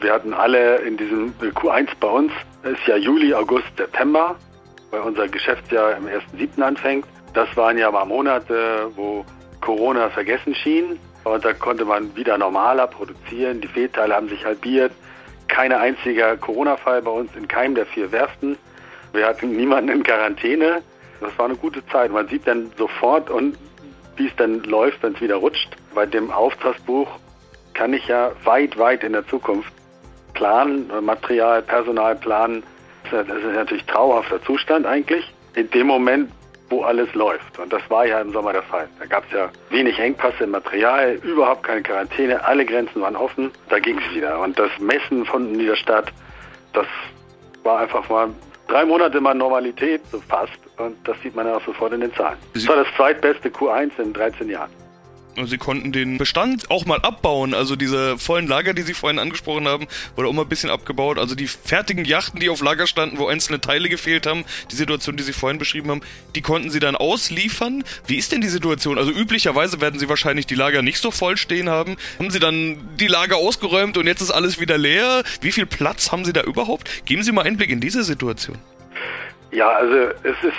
Wir 0.00 0.12
hatten 0.12 0.34
alle 0.34 0.76
in 0.78 0.98
diesem 0.98 1.32
Q1 1.40 1.88
bei 1.98 2.08
uns, 2.08 2.30
ist 2.62 2.86
ja 2.86 2.96
Juli, 2.96 3.32
August, 3.32 3.68
September, 3.78 4.36
weil 4.90 5.00
unser 5.00 5.28
Geschäftsjahr 5.28 5.96
im 5.96 6.06
1.7. 6.06 6.60
anfängt. 6.60 7.06
Das 7.32 7.48
waren 7.56 7.78
ja 7.78 7.90
mal 7.90 8.04
Monate, 8.04 8.90
wo 8.96 9.24
Corona 9.62 10.10
vergessen 10.10 10.54
schien 10.54 10.98
und 11.24 11.42
da 11.42 11.54
konnte 11.54 11.86
man 11.86 12.14
wieder 12.14 12.36
normaler 12.36 12.86
produzieren. 12.86 13.62
Die 13.62 13.68
Fehlteile 13.68 14.14
haben 14.14 14.28
sich 14.28 14.44
halbiert. 14.44 14.92
Keine 15.46 15.78
einziger 15.78 16.36
Corona-Fall 16.36 17.00
bei 17.00 17.10
uns 17.10 17.34
in 17.34 17.48
keinem 17.48 17.74
der 17.74 17.86
vier 17.86 18.12
Werften. 18.12 18.58
Wir 19.14 19.26
hatten 19.26 19.56
niemanden 19.56 19.88
in 19.88 20.02
Quarantäne. 20.02 20.82
Das 21.20 21.36
war 21.38 21.46
eine 21.46 21.56
gute 21.56 21.84
Zeit. 21.86 22.10
Man 22.12 22.28
sieht 22.28 22.46
dann 22.46 22.70
sofort 22.76 23.30
und 23.30 23.56
wie 24.16 24.26
es 24.26 24.36
dann 24.36 24.62
läuft, 24.64 25.02
wenn 25.02 25.14
es 25.14 25.20
wieder 25.20 25.36
rutscht. 25.36 25.76
Bei 25.94 26.06
dem 26.06 26.30
Auftragsbuch 26.30 27.08
kann 27.74 27.92
ich 27.92 28.06
ja 28.08 28.32
weit, 28.44 28.78
weit 28.78 29.04
in 29.04 29.12
der 29.12 29.26
Zukunft 29.26 29.72
planen, 30.34 30.90
Material, 31.02 31.62
Personal 31.62 32.16
planen. 32.16 32.62
Das 33.10 33.26
ist 33.26 33.54
natürlich 33.54 33.84
trauerhafter 33.84 34.42
Zustand 34.42 34.86
eigentlich. 34.86 35.32
In 35.54 35.70
dem 35.70 35.86
Moment, 35.86 36.30
wo 36.70 36.82
alles 36.82 37.12
läuft. 37.14 37.58
Und 37.58 37.72
das 37.72 37.82
war 37.88 38.06
ja 38.06 38.20
im 38.20 38.32
Sommer 38.32 38.52
der 38.52 38.62
Fall. 38.62 38.88
Da 38.98 39.06
gab 39.06 39.24
es 39.26 39.32
ja 39.32 39.50
wenig 39.70 39.98
Engpässe 39.98 40.44
im 40.44 40.50
Material, 40.50 41.14
überhaupt 41.22 41.62
keine 41.62 41.82
Quarantäne, 41.82 42.44
alle 42.44 42.64
Grenzen 42.64 43.00
waren 43.00 43.16
offen. 43.16 43.50
Da 43.68 43.78
ging 43.78 43.98
es 43.98 44.14
wieder. 44.14 44.40
Und 44.40 44.58
das 44.58 44.70
Messen 44.78 45.24
von 45.24 45.56
dieser 45.58 45.76
Stadt, 45.76 46.12
das 46.72 46.86
war 47.62 47.80
einfach 47.80 48.08
mal 48.08 48.28
drei 48.68 48.84
Monate 48.84 49.20
mal 49.20 49.34
Normalität, 49.34 50.02
so 50.12 50.20
fast. 50.20 50.58
Und 50.76 50.96
das 51.06 51.20
sieht 51.22 51.34
man 51.34 51.46
ja 51.46 51.56
auch 51.56 51.64
sofort 51.64 51.92
in 51.94 52.02
den 52.02 52.14
Zahlen. 52.14 52.38
Das 52.54 52.68
war 52.68 52.76
das 52.76 52.86
zweitbeste 52.96 53.48
Q1 53.48 53.98
in 53.98 54.12
13 54.12 54.48
Jahren. 54.48 54.70
Sie 55.46 55.58
konnten 55.58 55.92
den 55.92 56.18
Bestand 56.18 56.70
auch 56.70 56.84
mal 56.86 57.00
abbauen. 57.00 57.54
Also 57.54 57.76
diese 57.76 58.18
vollen 58.18 58.46
Lager, 58.46 58.74
die 58.74 58.82
Sie 58.82 58.94
vorhin 58.94 59.18
angesprochen 59.18 59.68
haben, 59.68 59.86
wurde 60.16 60.28
auch 60.28 60.32
mal 60.32 60.42
ein 60.42 60.48
bisschen 60.48 60.70
abgebaut. 60.70 61.18
Also 61.18 61.34
die 61.34 61.46
fertigen 61.46 62.04
Yachten, 62.04 62.40
die 62.40 62.48
auf 62.48 62.62
Lager 62.62 62.86
standen, 62.86 63.18
wo 63.18 63.26
einzelne 63.26 63.60
Teile 63.60 63.88
gefehlt 63.88 64.26
haben, 64.26 64.44
die 64.70 64.76
Situation, 64.76 65.16
die 65.16 65.22
Sie 65.22 65.32
vorhin 65.32 65.58
beschrieben 65.58 65.90
haben, 65.90 66.00
die 66.34 66.42
konnten 66.42 66.70
Sie 66.70 66.80
dann 66.80 66.96
ausliefern. 66.96 67.84
Wie 68.06 68.16
ist 68.16 68.32
denn 68.32 68.40
die 68.40 68.48
Situation? 68.48 68.98
Also 68.98 69.10
üblicherweise 69.10 69.80
werden 69.80 70.00
Sie 70.00 70.08
wahrscheinlich 70.08 70.46
die 70.46 70.54
Lager 70.54 70.82
nicht 70.82 70.98
so 70.98 71.10
voll 71.10 71.36
stehen 71.36 71.68
haben. 71.68 71.96
Haben 72.18 72.30
Sie 72.30 72.40
dann 72.40 72.88
die 72.98 73.06
Lager 73.06 73.36
ausgeräumt 73.36 73.96
und 73.96 74.06
jetzt 74.06 74.20
ist 74.20 74.30
alles 74.30 74.60
wieder 74.60 74.78
leer? 74.78 75.22
Wie 75.40 75.52
viel 75.52 75.66
Platz 75.66 76.12
haben 76.12 76.24
Sie 76.24 76.32
da 76.32 76.42
überhaupt? 76.42 77.06
Geben 77.06 77.22
Sie 77.22 77.32
mal 77.32 77.44
Einblick 77.44 77.70
in 77.70 77.80
diese 77.80 78.02
Situation. 78.04 78.58
Ja, 79.50 79.70
also 79.70 79.94
es 80.22 80.36
ist 80.42 80.56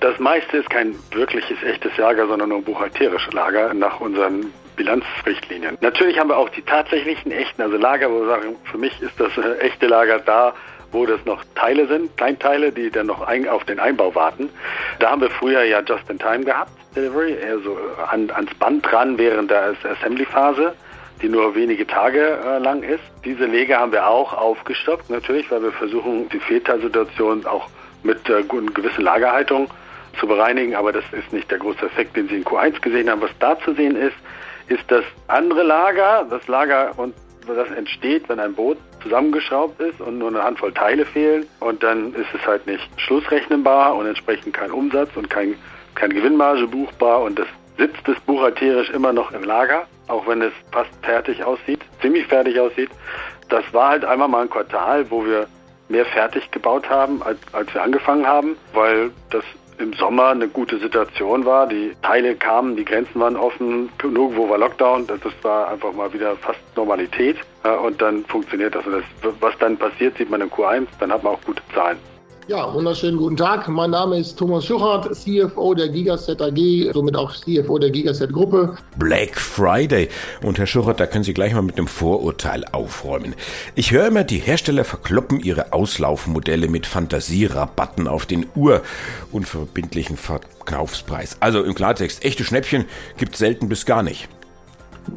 das 0.00 0.18
meiste 0.18 0.58
ist 0.58 0.70
kein 0.70 0.94
wirkliches 1.12 1.62
echtes 1.62 1.96
Lager, 1.96 2.26
sondern 2.26 2.50
nur 2.50 2.58
ein 2.58 2.64
buchhalterisches 2.64 3.32
Lager 3.32 3.72
nach 3.74 4.00
unseren 4.00 4.52
Bilanzrichtlinien. 4.76 5.78
Natürlich 5.80 6.18
haben 6.18 6.28
wir 6.28 6.36
auch 6.36 6.50
die 6.50 6.62
tatsächlichen 6.62 7.32
echten, 7.32 7.62
also 7.62 7.76
Lager, 7.76 8.10
wo 8.10 8.20
wir 8.20 8.26
sagen, 8.26 8.56
für 8.64 8.78
mich 8.78 9.00
ist 9.00 9.18
das 9.18 9.36
äh, 9.38 9.58
echte 9.58 9.86
Lager 9.86 10.18
da, 10.18 10.54
wo 10.92 11.06
das 11.06 11.24
noch 11.24 11.42
Teile 11.54 11.86
sind, 11.88 12.16
Kleinteile, 12.16 12.72
die 12.72 12.90
dann 12.90 13.06
noch 13.06 13.22
ein, 13.22 13.48
auf 13.48 13.64
den 13.64 13.80
Einbau 13.80 14.14
warten. 14.14 14.50
Da 14.98 15.10
haben 15.10 15.20
wir 15.20 15.30
früher 15.30 15.64
ja 15.64 15.80
Just 15.80 16.08
in 16.10 16.18
Time 16.18 16.44
gehabt, 16.44 16.70
Delivery, 16.94 17.36
also 17.50 17.76
an, 18.10 18.30
ans 18.30 18.54
Band 18.54 18.84
dran 18.90 19.18
während 19.18 19.50
der 19.50 19.74
Assembly-Phase 19.82 20.74
die 21.22 21.28
nur 21.28 21.54
wenige 21.54 21.86
Tage 21.86 22.38
äh, 22.44 22.58
lang 22.58 22.82
ist. 22.82 23.02
Diese 23.24 23.46
Lege 23.46 23.78
haben 23.78 23.92
wir 23.92 24.06
auch 24.06 24.32
aufgestockt, 24.34 25.08
natürlich, 25.10 25.50
weil 25.50 25.62
wir 25.62 25.72
versuchen, 25.72 26.28
die 26.28 26.40
Fehlteilsituation 26.40 27.46
auch 27.46 27.68
mit 28.02 28.28
äh, 28.28 28.42
gewisser 28.42 29.02
Lagerhaltung 29.02 29.68
zu 30.18 30.26
bereinigen, 30.26 30.74
aber 30.74 30.92
das 30.92 31.04
ist 31.12 31.32
nicht 31.32 31.50
der 31.50 31.58
große 31.58 31.86
Effekt, 31.86 32.16
den 32.16 32.28
Sie 32.28 32.36
in 32.36 32.44
Q1 32.44 32.80
gesehen 32.80 33.10
haben. 33.10 33.20
Was 33.20 33.30
da 33.38 33.58
zu 33.60 33.74
sehen 33.74 33.96
ist, 33.96 34.16
ist 34.68 34.84
das 34.88 35.04
andere 35.28 35.62
Lager, 35.62 36.26
das 36.28 36.46
Lager 36.48 36.92
und 36.96 37.14
das 37.46 37.70
entsteht, 37.70 38.28
wenn 38.28 38.40
ein 38.40 38.54
Boot 38.54 38.76
zusammengeschraubt 39.02 39.80
ist 39.80 40.00
und 40.00 40.18
nur 40.18 40.28
eine 40.28 40.42
Handvoll 40.42 40.72
Teile 40.72 41.04
fehlen 41.04 41.46
und 41.60 41.82
dann 41.82 42.12
ist 42.14 42.26
es 42.34 42.44
halt 42.44 42.66
nicht 42.66 42.88
schlussrechnenbar 42.96 43.94
und 43.94 44.06
entsprechend 44.06 44.54
kein 44.54 44.72
Umsatz 44.72 45.10
und 45.16 45.30
kein, 45.30 45.54
keine 45.94 46.14
Gewinnmarge 46.14 46.66
buchbar 46.66 47.22
und 47.22 47.38
das 47.38 47.46
sitzt 47.78 48.08
es 48.08 48.18
buchhalterisch 48.20 48.90
immer 48.90 49.12
noch 49.12 49.30
im 49.32 49.44
Lager, 49.44 49.86
auch 50.08 50.26
wenn 50.26 50.42
es 50.42 50.52
fast 50.72 50.90
fertig 51.02 51.44
aussieht, 51.44 51.80
ziemlich 52.00 52.26
fertig 52.26 52.58
aussieht. 52.58 52.90
Das 53.48 53.62
war 53.72 53.90
halt 53.90 54.04
einmal 54.04 54.28
mal 54.28 54.42
ein 54.42 54.50
Quartal, 54.50 55.08
wo 55.10 55.24
wir 55.24 55.46
mehr 55.88 56.04
fertig 56.06 56.50
gebaut 56.50 56.88
haben, 56.90 57.22
als, 57.22 57.38
als 57.52 57.72
wir 57.72 57.82
angefangen 57.82 58.26
haben, 58.26 58.56
weil 58.72 59.10
das 59.30 59.44
im 59.78 59.92
Sommer 59.94 60.28
eine 60.28 60.48
gute 60.48 60.78
Situation 60.78 61.44
war. 61.44 61.66
Die 61.66 61.92
Teile 62.02 62.34
kamen, 62.34 62.76
die 62.76 62.84
Grenzen 62.84 63.20
waren 63.20 63.36
offen, 63.36 63.90
nirgendwo 64.02 64.48
war 64.48 64.58
Lockdown. 64.58 65.06
Das 65.06 65.20
war 65.42 65.68
einfach 65.68 65.92
mal 65.92 66.12
wieder 66.12 66.36
fast 66.36 66.60
Normalität. 66.76 67.36
Und 67.84 68.00
dann 68.00 68.24
funktioniert 68.24 68.74
das. 68.74 68.86
Und 68.86 69.02
das, 69.22 69.34
was 69.40 69.58
dann 69.58 69.76
passiert, 69.76 70.16
sieht 70.18 70.30
man 70.30 70.40
im 70.40 70.50
Q1, 70.50 70.86
dann 71.00 71.12
hat 71.12 71.22
man 71.22 71.34
auch 71.34 71.40
gute 71.44 71.62
Zahlen. 71.74 71.98
Ja, 72.48 72.72
wunderschönen 72.72 73.16
guten 73.16 73.36
Tag. 73.36 73.66
Mein 73.66 73.90
Name 73.90 74.20
ist 74.20 74.38
Thomas 74.38 74.64
Schuchert, 74.64 75.12
CFO 75.16 75.74
der 75.74 75.88
Gigaset 75.88 76.40
AG, 76.40 76.92
somit 76.92 77.16
auch 77.16 77.34
CFO 77.34 77.76
der 77.76 77.90
Gigaset 77.90 78.32
Gruppe. 78.32 78.76
Black 78.96 79.34
Friday. 79.34 80.08
Und 80.44 80.56
Herr 80.56 80.68
Schuchert, 80.68 81.00
da 81.00 81.06
können 81.06 81.24
Sie 81.24 81.34
gleich 81.34 81.54
mal 81.54 81.62
mit 81.62 81.76
einem 81.76 81.88
Vorurteil 81.88 82.64
aufräumen. 82.70 83.34
Ich 83.74 83.90
höre 83.90 84.06
immer, 84.06 84.22
die 84.22 84.38
Hersteller 84.38 84.84
verkloppen 84.84 85.40
ihre 85.40 85.72
Auslaufmodelle 85.72 86.68
mit 86.68 86.86
Fantasierabatten 86.86 88.06
auf 88.06 88.26
den 88.26 88.46
urunverbindlichen 88.54 90.16
Verkaufspreis. 90.16 91.38
Also 91.40 91.64
im 91.64 91.74
Klartext, 91.74 92.24
echte 92.24 92.44
Schnäppchen 92.44 92.84
gibt 93.16 93.36
selten 93.36 93.68
bis 93.68 93.86
gar 93.86 94.04
nicht. 94.04 94.28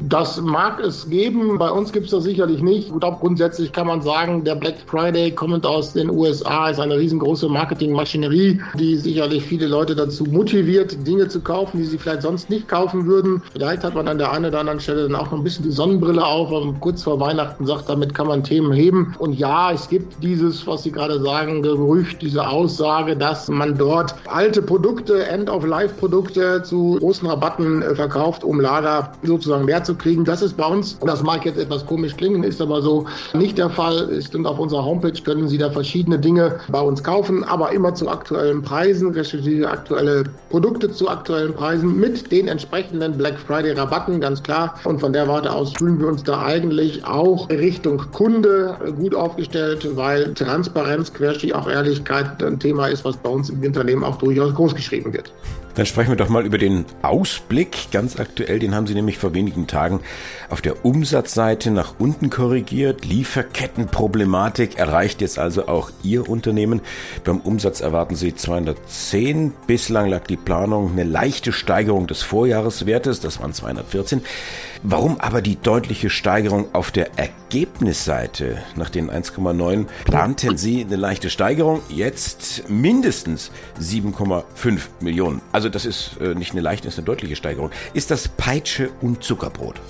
Das 0.08 0.40
mag 0.42 0.80
es 0.80 1.10
geben, 1.10 1.58
bei 1.58 1.70
uns 1.70 1.92
gibt 1.92 2.06
es 2.06 2.12
das 2.12 2.24
sicherlich 2.24 2.62
nicht. 2.62 2.90
Ich 2.90 3.00
glaube, 3.00 3.18
grundsätzlich 3.20 3.72
kann 3.72 3.88
man 3.88 4.02
sagen, 4.02 4.44
der 4.44 4.56
Black 4.56 4.76
Friday 4.86 5.32
kommend 5.32 5.66
aus 5.66 5.94
den 5.94 6.10
USA 6.10 6.70
ist 6.70 6.80
eine 6.80 6.98
riesengroße 6.98 7.50
Marketingmaschinerie, 7.50 8.60
die 8.78 8.96
sicherlich 8.98 9.44
viele 9.44 9.68
Leute 9.68 9.96
dazu 9.96 10.26
motiviert, 10.26 11.08
Dinge 11.08 11.28
zu 11.28 11.42
kaufen, 11.42 11.78
die 11.80 11.86
sie 11.86 11.98
vielleicht 11.98 12.22
sonst 12.22 12.50
nicht 12.50 12.68
kaufen 12.68 13.06
würden. 13.06 13.42
Vielleicht 13.52 13.84
hat 13.84 13.96
man 13.96 14.08
an 14.08 14.18
der 14.18 14.32
einen 14.32 14.46
oder 14.46 14.60
anderen 14.60 14.80
Stelle 14.80 15.04
dann 15.04 15.16
auch 15.16 15.32
noch 15.32 15.40
ein 15.40 15.44
bisschen 15.44 15.66
die 15.66 15.72
Sonnenbrille 15.72 16.26
auf, 16.26 16.52
und 16.52 16.80
kurz 16.80 17.04
vor 17.04 17.20
Weihnachten 17.20 17.66
sagt, 17.66 17.90
damit 17.90 18.14
kann 18.14 18.28
man 18.28 18.44
Themen 18.44 18.72
heben. 18.72 19.16
Und 19.20 19.34
ja, 19.34 19.72
es 19.72 19.90
gibt 19.90 20.24
dieses, 20.24 20.66
was 20.68 20.84
Sie 20.84 20.92
gerade 20.92 21.22
sagen, 21.22 21.62
Gerücht, 21.62 22.22
diese 22.22 22.48
Aussage, 22.48 23.16
dass 23.16 23.48
man 23.48 23.78
dort 23.78 24.16
alte 24.28 24.62
Produkte, 24.62 25.26
End-of-Life-Produkte 25.26 26.64
zu 26.64 26.98
großen 27.00 27.28
Rabatten 27.28 27.82
äh, 27.82 27.96
verkauft, 27.96 28.44
um 28.44 28.60
Lager 28.60 29.12
sozusagen 29.24 29.66
leer 29.66 29.79
zu 29.84 29.96
kriegen. 29.96 30.26
Das 30.26 30.42
ist 30.42 30.58
bei 30.58 30.66
uns, 30.66 30.98
das 31.00 31.24
mag 31.24 31.46
jetzt 31.46 31.58
etwas 31.58 31.86
komisch 31.86 32.16
klingen, 32.16 32.44
ist 32.44 32.62
aber 32.62 32.82
so 32.82 33.06
nicht 33.34 33.58
der 33.58 33.70
Fall. 33.70 34.10
Es 34.12 34.26
stimmt, 34.26 34.48
auf 34.48 34.60
unserer 34.60 34.84
Homepage 34.84 35.22
können 35.24 35.48
Sie 35.48 35.58
da 35.58 35.70
verschiedene 35.70 36.20
Dinge 36.20 36.60
bei 36.70 36.82
uns 36.82 37.04
kaufen, 37.04 37.44
aber 37.44 37.72
immer 37.72 37.94
zu 37.94 38.08
aktuellen 38.10 38.62
Preisen, 38.62 39.12
respektive 39.12 39.70
aktuelle 39.70 40.24
Produkte 40.50 40.92
zu 40.92 41.10
aktuellen 41.10 41.54
Preisen 41.54 42.00
mit 42.00 42.32
den 42.32 42.48
entsprechenden 42.48 43.18
Black 43.18 43.40
Friday 43.40 43.74
Rabatten, 43.74 44.20
ganz 44.20 44.42
klar. 44.44 44.76
Und 44.84 45.00
von 45.00 45.14
der 45.14 45.28
Warte 45.28 45.52
aus 45.52 45.74
fühlen 45.74 46.00
wir 46.00 46.08
uns 46.08 46.24
da 46.24 46.44
eigentlich 46.44 47.04
auch 47.06 47.50
Richtung 47.50 47.98
Kunde 48.12 48.78
gut 48.98 49.16
aufgestellt, 49.16 49.88
weil 49.96 50.34
Transparenz, 50.34 51.14
Querstrich 51.14 51.54
auch 51.56 51.70
Ehrlichkeit 51.70 52.42
ein 52.44 52.60
Thema 52.60 52.88
ist, 52.88 53.06
was 53.06 53.18
bei 53.18 53.30
uns 53.30 53.50
im 53.50 53.64
Unternehmen 53.64 54.04
auch 54.04 54.18
durchaus 54.18 54.54
groß 54.54 54.76
geschrieben 54.76 55.14
wird. 55.14 55.32
Dann 55.76 55.86
sprechen 55.86 56.10
wir 56.10 56.16
doch 56.18 56.30
mal 56.30 56.46
über 56.46 56.58
den 56.58 56.86
Ausblick, 57.02 57.92
ganz 57.92 58.20
aktuell, 58.20 58.60
den 58.60 58.76
haben 58.76 58.88
Sie 58.88 58.96
nämlich 58.96 59.18
vor 59.18 59.34
wenigen 59.34 59.68
Tagen 59.68 60.02
auf 60.50 60.62
der 60.62 60.84
Umsatzseite 60.84 61.72
nach 61.72 61.96
unten 62.00 62.30
korrigiert. 62.30 63.06
Lieferkettenproblematik 63.06 64.78
erreicht 64.78 65.22
jetzt 65.22 65.40
also 65.40 65.68
auch 65.68 65.92
Ihr 66.04 66.28
Unternehmen. 66.28 66.82
Beim 67.24 67.40
Umsatz 67.40 67.82
erwarten 67.82 68.16
Sie 68.16 68.36
210. 68.36 69.54
Bislang 69.68 70.10
lag 70.10 70.26
die 70.28 70.38
Planung 70.38 70.92
eine 70.92 71.04
leichte 71.04 71.52
Steigerung 71.52 72.08
des 72.08 72.24
Vorjahreswertes, 72.24 73.20
das 73.20 73.40
waren 73.40 73.54
214. 73.54 74.22
Warum 74.82 75.20
aber 75.20 75.42
die 75.42 75.58
deutliche 75.58 76.10
Steigerung 76.10 76.74
auf 76.74 76.92
der 76.92 77.18
Ergebnisseite? 77.18 78.60
Nach 78.78 78.90
den 78.90 79.12
1,9 79.12 79.88
planten 80.06 80.56
Sie 80.58 80.86
eine 80.86 80.96
leichte 80.96 81.30
Steigerung, 81.30 81.82
jetzt 81.90 82.70
mindestens 82.70 83.52
7,5 83.82 84.80
Millionen. 85.02 85.42
Also 85.52 85.68
das 85.68 85.86
ist 85.86 86.16
äh, 86.22 86.34
nicht 86.34 86.54
eine 86.54 86.62
leichte, 86.62 86.86
das 86.86 86.94
ist 86.94 87.00
eine 87.00 87.08
deutliche 87.08 87.36
Steigerung. 87.36 87.72
Ist 87.94 88.10
das 88.10 88.30
Peitsche 88.30 88.90
und 89.02 89.22
Zuckerbrot? 89.22 89.82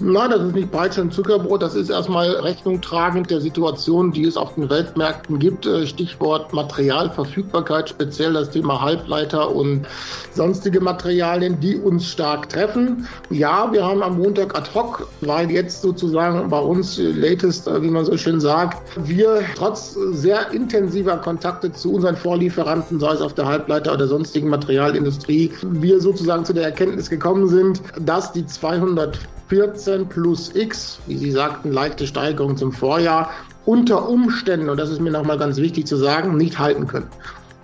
Nein, 0.00 0.30
das 0.30 0.42
ist 0.42 0.54
nicht 0.54 0.70
Peitsche 0.70 1.02
und 1.02 1.12
Zuckerbrot. 1.12 1.62
Das 1.62 1.74
ist 1.74 1.90
erstmal 1.90 2.30
Rechnung 2.30 2.80
tragend 2.80 3.30
der 3.30 3.40
Situation, 3.40 4.12
die 4.12 4.24
es 4.24 4.36
auf 4.36 4.54
den 4.54 4.70
Weltmärkten 4.70 5.38
gibt. 5.38 5.66
Äh, 5.66 5.86
Stichwort 5.86 6.52
Materialverfügbarkeit, 6.52 7.88
speziell 7.88 8.32
das 8.32 8.50
Thema 8.50 8.80
Halbleiter 8.80 9.54
und 9.54 9.86
sonstige 10.34 10.80
Materialien, 10.80 11.58
die 11.60 11.76
uns 11.76 12.06
stark 12.06 12.48
treffen. 12.48 13.06
Ja, 13.30 13.72
wir 13.72 13.84
haben 13.84 14.02
am 14.02 14.18
Montag 14.18 14.56
ad 14.56 14.70
hoc, 14.74 15.08
weil 15.20 15.50
jetzt 15.50 15.82
sozusagen 15.82 16.48
bei 16.48 16.60
uns 16.60 16.98
latest, 16.98 17.66
äh, 17.66 17.82
wie 17.82 17.90
man 17.90 18.04
so 18.04 18.16
schön 18.16 18.40
sagt, 18.40 18.78
wir 18.96 19.42
trotz 19.56 19.94
sehr 20.12 20.52
intensiver 20.52 21.16
Kontakte 21.16 21.72
zu 21.72 21.92
unseren 21.92 22.16
Vorlieferanten, 22.16 23.00
sei 23.00 23.12
es 23.12 23.20
auf 23.20 23.34
der 23.34 23.46
Halbleiter 23.46 23.94
oder 23.94 24.06
sonstigen 24.06 24.48
Materialindustrie, 24.48 25.50
wir 25.62 26.00
sozusagen 26.00 26.44
zu 26.44 26.52
der 26.52 26.64
Erkenntnis 26.64 27.10
gekommen 27.10 27.48
sind, 27.48 27.82
dass 28.00 28.32
die 28.32 28.46
214 29.48 30.08
plus 30.08 30.54
X, 30.54 30.98
wie 31.06 31.16
Sie 31.16 31.30
sagten, 31.30 31.72
leichte 31.72 32.06
Steigerung 32.06 32.56
zum 32.56 32.72
Vorjahr, 32.72 33.30
unter 33.64 34.08
Umständen, 34.08 34.68
und 34.68 34.78
das 34.78 34.90
ist 34.90 35.00
mir 35.00 35.10
nochmal 35.10 35.38
ganz 35.38 35.56
wichtig 35.58 35.86
zu 35.86 35.96
sagen, 35.96 36.36
nicht 36.36 36.58
halten 36.58 36.86
können. 36.86 37.08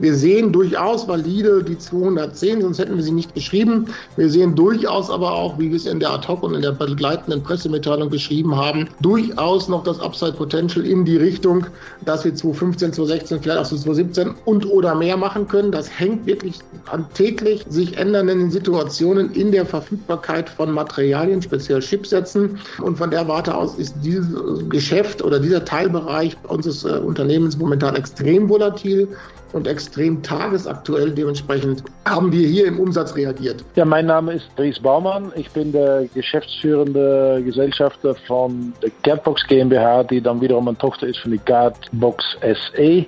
Wir 0.00 0.16
sehen 0.16 0.50
durchaus 0.50 1.06
valide 1.06 1.62
die 1.62 1.78
210, 1.78 2.62
sonst 2.62 2.80
hätten 2.80 2.96
wir 2.96 3.04
sie 3.04 3.12
nicht 3.12 3.32
geschrieben. 3.32 3.86
Wir 4.16 4.28
sehen 4.28 4.56
durchaus 4.56 5.08
aber 5.08 5.32
auch, 5.32 5.56
wie 5.56 5.70
wir 5.70 5.76
es 5.76 5.86
in 5.86 6.00
der 6.00 6.10
Ad-Hoc 6.10 6.42
und 6.42 6.54
in 6.54 6.62
der 6.62 6.72
begleitenden 6.72 7.44
Pressemitteilung 7.44 8.10
beschrieben 8.10 8.56
haben, 8.56 8.88
durchaus 9.00 9.68
noch 9.68 9.84
das 9.84 10.00
Upside-Potential 10.00 10.84
in 10.84 11.04
die 11.04 11.16
Richtung, 11.16 11.66
dass 12.04 12.24
wir 12.24 12.34
2015, 12.34 12.92
2016, 12.94 13.42
vielleicht 13.42 13.58
auch 13.60 13.68
2017 13.68 14.34
und 14.46 14.66
oder 14.66 14.96
mehr 14.96 15.16
machen 15.16 15.46
können. 15.46 15.70
Das 15.70 15.88
hängt 15.96 16.26
wirklich 16.26 16.58
an 16.90 17.06
täglich 17.14 17.64
sich 17.68 17.96
ändernden 17.96 18.50
Situationen 18.50 19.32
in 19.32 19.52
der 19.52 19.64
Verfügbarkeit 19.64 20.48
von 20.48 20.72
Materialien, 20.72 21.40
speziell 21.40 21.78
Chipsätzen. 21.78 22.58
Und 22.82 22.98
von 22.98 23.12
der 23.12 23.28
Warte 23.28 23.56
aus 23.56 23.76
ist 23.76 23.94
dieses 24.02 24.26
Geschäft 24.68 25.22
oder 25.22 25.38
dieser 25.38 25.64
Teilbereich 25.64 26.36
unseres 26.48 26.84
äh, 26.84 26.98
Unternehmens 26.98 27.56
momentan 27.56 27.94
extrem 27.94 28.48
volatil 28.48 29.08
und 29.54 29.68
extrem 29.68 30.22
tagesaktuell. 30.22 31.12
Dementsprechend 31.12 31.84
haben 32.04 32.32
wir 32.32 32.46
hier 32.46 32.66
im 32.66 32.80
Umsatz 32.80 33.14
reagiert. 33.14 33.64
Ja, 33.76 33.84
mein 33.84 34.06
Name 34.06 34.34
ist 34.34 34.48
Dries 34.56 34.78
Baumann. 34.80 35.32
Ich 35.36 35.48
bin 35.50 35.72
der 35.72 36.06
geschäftsführende 36.12 37.40
Gesellschafter 37.44 38.14
von 38.26 38.74
der 38.82 38.90
Gerdbox 39.02 39.46
GmbH, 39.46 40.04
die 40.04 40.20
dann 40.20 40.40
wiederum 40.40 40.68
eine 40.68 40.76
Tochter 40.76 41.06
ist 41.06 41.20
von 41.20 41.30
der 41.30 41.40
Gerdbox 41.44 42.36
SE, 42.42 43.06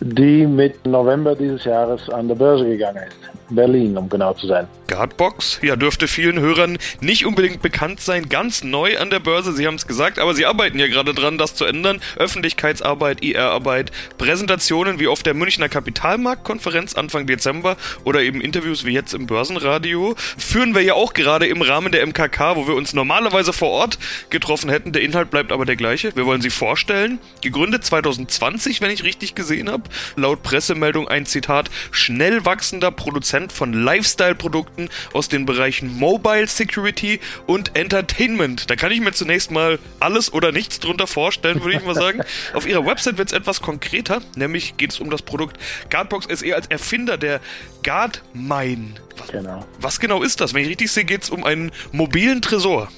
die 0.00 0.46
mit 0.46 0.84
November 0.84 1.34
dieses 1.34 1.64
Jahres 1.64 2.08
an 2.10 2.28
der 2.28 2.34
Börse 2.34 2.66
gegangen 2.66 3.04
ist. 3.08 3.37
Berlin, 3.50 3.96
um 3.96 4.08
genau 4.08 4.34
zu 4.34 4.46
sein. 4.46 4.66
Guardbox, 4.88 5.60
ja, 5.62 5.76
dürfte 5.76 6.08
vielen 6.08 6.40
Hörern 6.40 6.78
nicht 7.00 7.26
unbedingt 7.26 7.62
bekannt 7.62 8.00
sein, 8.00 8.28
ganz 8.28 8.64
neu 8.64 8.98
an 8.98 9.10
der 9.10 9.20
Börse, 9.20 9.52
Sie 9.52 9.66
haben 9.66 9.74
es 9.74 9.86
gesagt, 9.86 10.18
aber 10.18 10.34
Sie 10.34 10.46
arbeiten 10.46 10.78
ja 10.78 10.86
gerade 10.86 11.14
dran, 11.14 11.38
das 11.38 11.54
zu 11.54 11.64
ändern. 11.64 12.00
Öffentlichkeitsarbeit, 12.16 13.22
IR-Arbeit, 13.22 13.92
Präsentationen 14.16 14.98
wie 14.98 15.08
auf 15.08 15.22
der 15.22 15.34
Münchner 15.34 15.68
Kapitalmarktkonferenz 15.68 16.94
Anfang 16.94 17.26
Dezember 17.26 17.76
oder 18.04 18.22
eben 18.22 18.40
Interviews 18.40 18.84
wie 18.84 18.92
jetzt 18.92 19.14
im 19.14 19.26
Börsenradio. 19.26 20.14
Führen 20.16 20.74
wir 20.74 20.82
ja 20.82 20.94
auch 20.94 21.12
gerade 21.12 21.46
im 21.46 21.62
Rahmen 21.62 21.92
der 21.92 22.06
MKK, 22.06 22.56
wo 22.56 22.66
wir 22.66 22.74
uns 22.74 22.94
normalerweise 22.94 23.52
vor 23.52 23.70
Ort 23.70 23.98
getroffen 24.30 24.70
hätten. 24.70 24.92
Der 24.92 25.02
Inhalt 25.02 25.30
bleibt 25.30 25.52
aber 25.52 25.66
der 25.66 25.76
gleiche. 25.76 26.14
Wir 26.16 26.26
wollen 26.26 26.40
Sie 26.40 26.50
vorstellen. 26.50 27.18
Gegründet 27.42 27.84
2020, 27.84 28.80
wenn 28.80 28.90
ich 28.90 29.04
richtig 29.04 29.34
gesehen 29.34 29.70
habe. 29.70 29.84
Laut 30.16 30.42
Pressemeldung 30.42 31.08
ein 31.08 31.26
Zitat, 31.26 31.70
schnell 31.90 32.44
wachsender 32.44 32.90
Produzent 32.90 33.37
von 33.48 33.72
Lifestyle-Produkten 33.72 34.88
aus 35.12 35.28
den 35.28 35.46
Bereichen 35.46 35.96
Mobile 35.98 36.46
Security 36.46 37.20
und 37.46 37.76
Entertainment. 37.76 38.68
Da 38.68 38.76
kann 38.76 38.90
ich 38.90 39.00
mir 39.00 39.12
zunächst 39.12 39.50
mal 39.50 39.78
alles 40.00 40.32
oder 40.32 40.52
nichts 40.52 40.80
drunter 40.80 41.06
vorstellen, 41.06 41.62
würde 41.62 41.78
ich 41.78 41.84
mal 41.84 41.94
sagen. 41.94 42.22
Auf 42.52 42.66
ihrer 42.66 42.84
Website 42.84 43.18
wird 43.18 43.28
es 43.28 43.32
etwas 43.32 43.62
konkreter, 43.62 44.20
nämlich 44.34 44.76
geht 44.76 44.92
es 44.92 45.00
um 45.00 45.10
das 45.10 45.22
Produkt 45.22 45.58
Guardbox 45.90 46.26
SE 46.40 46.54
als 46.54 46.66
Erfinder 46.66 47.16
der 47.16 47.40
Guardmine. 47.84 48.94
Was, 49.16 49.28
genau. 49.28 49.66
was 49.78 50.00
genau 50.00 50.22
ist 50.22 50.40
das? 50.40 50.54
Wenn 50.54 50.62
ich 50.62 50.68
richtig 50.68 50.90
sehe, 50.90 51.04
geht 51.04 51.22
es 51.22 51.30
um 51.30 51.44
einen 51.44 51.70
mobilen 51.92 52.42
Tresor. 52.42 52.88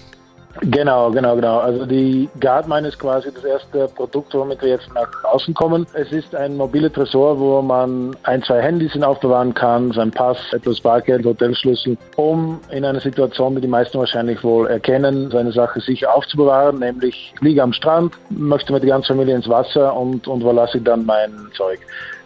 Genau, 0.63 1.11
genau, 1.11 1.37
genau. 1.37 1.59
Also 1.59 1.87
die 1.87 2.29
Guardmine 2.39 2.89
ist 2.89 2.99
quasi 2.99 3.33
das 3.33 3.45
erste 3.45 3.89
Produkt, 3.89 4.35
womit 4.35 4.61
wir 4.61 4.71
jetzt 4.71 4.93
nach 4.95 5.09
außen 5.25 5.55
kommen. 5.55 5.87
Es 5.95 6.13
ist 6.13 6.35
ein 6.35 6.57
mobiler 6.57 6.93
Tresor, 6.93 7.39
wo 7.39 7.63
man 7.63 8.15
ein, 8.25 8.43
zwei 8.43 8.61
Handys 8.61 9.01
aufbewahren 9.03 9.55
kann, 9.55 9.91
sein 9.93 10.11
Pass, 10.11 10.39
etwas 10.53 10.81
Bargeld, 10.81 11.25
Hotelschlüssel, 11.25 11.97
um 12.17 12.61
in 12.71 12.85
einer 12.85 13.01
Situation, 13.01 13.55
die 13.55 13.63
die 13.63 13.69
meisten 13.69 13.99
wahrscheinlich 13.99 14.45
wohl 14.45 14.67
erkennen, 14.67 15.31
seine 15.31 15.53
Sache 15.53 15.81
sicher 15.81 16.15
aufzubewahren, 16.15 16.79
nämlich 16.79 17.33
ich 17.35 17.41
liege 17.41 17.63
am 17.63 17.73
Strand, 17.73 18.15
möchte 18.29 18.73
mit 18.73 18.83
der 18.83 18.91
ganzen 18.91 19.09
Familie 19.09 19.37
ins 19.37 19.49
Wasser 19.49 19.97
und, 19.97 20.29
und 20.29 20.45
wo 20.45 20.53
lasse 20.53 20.79
ich 20.79 20.85
dann 20.85 21.07
mein 21.07 21.33
Zeug. 21.57 21.81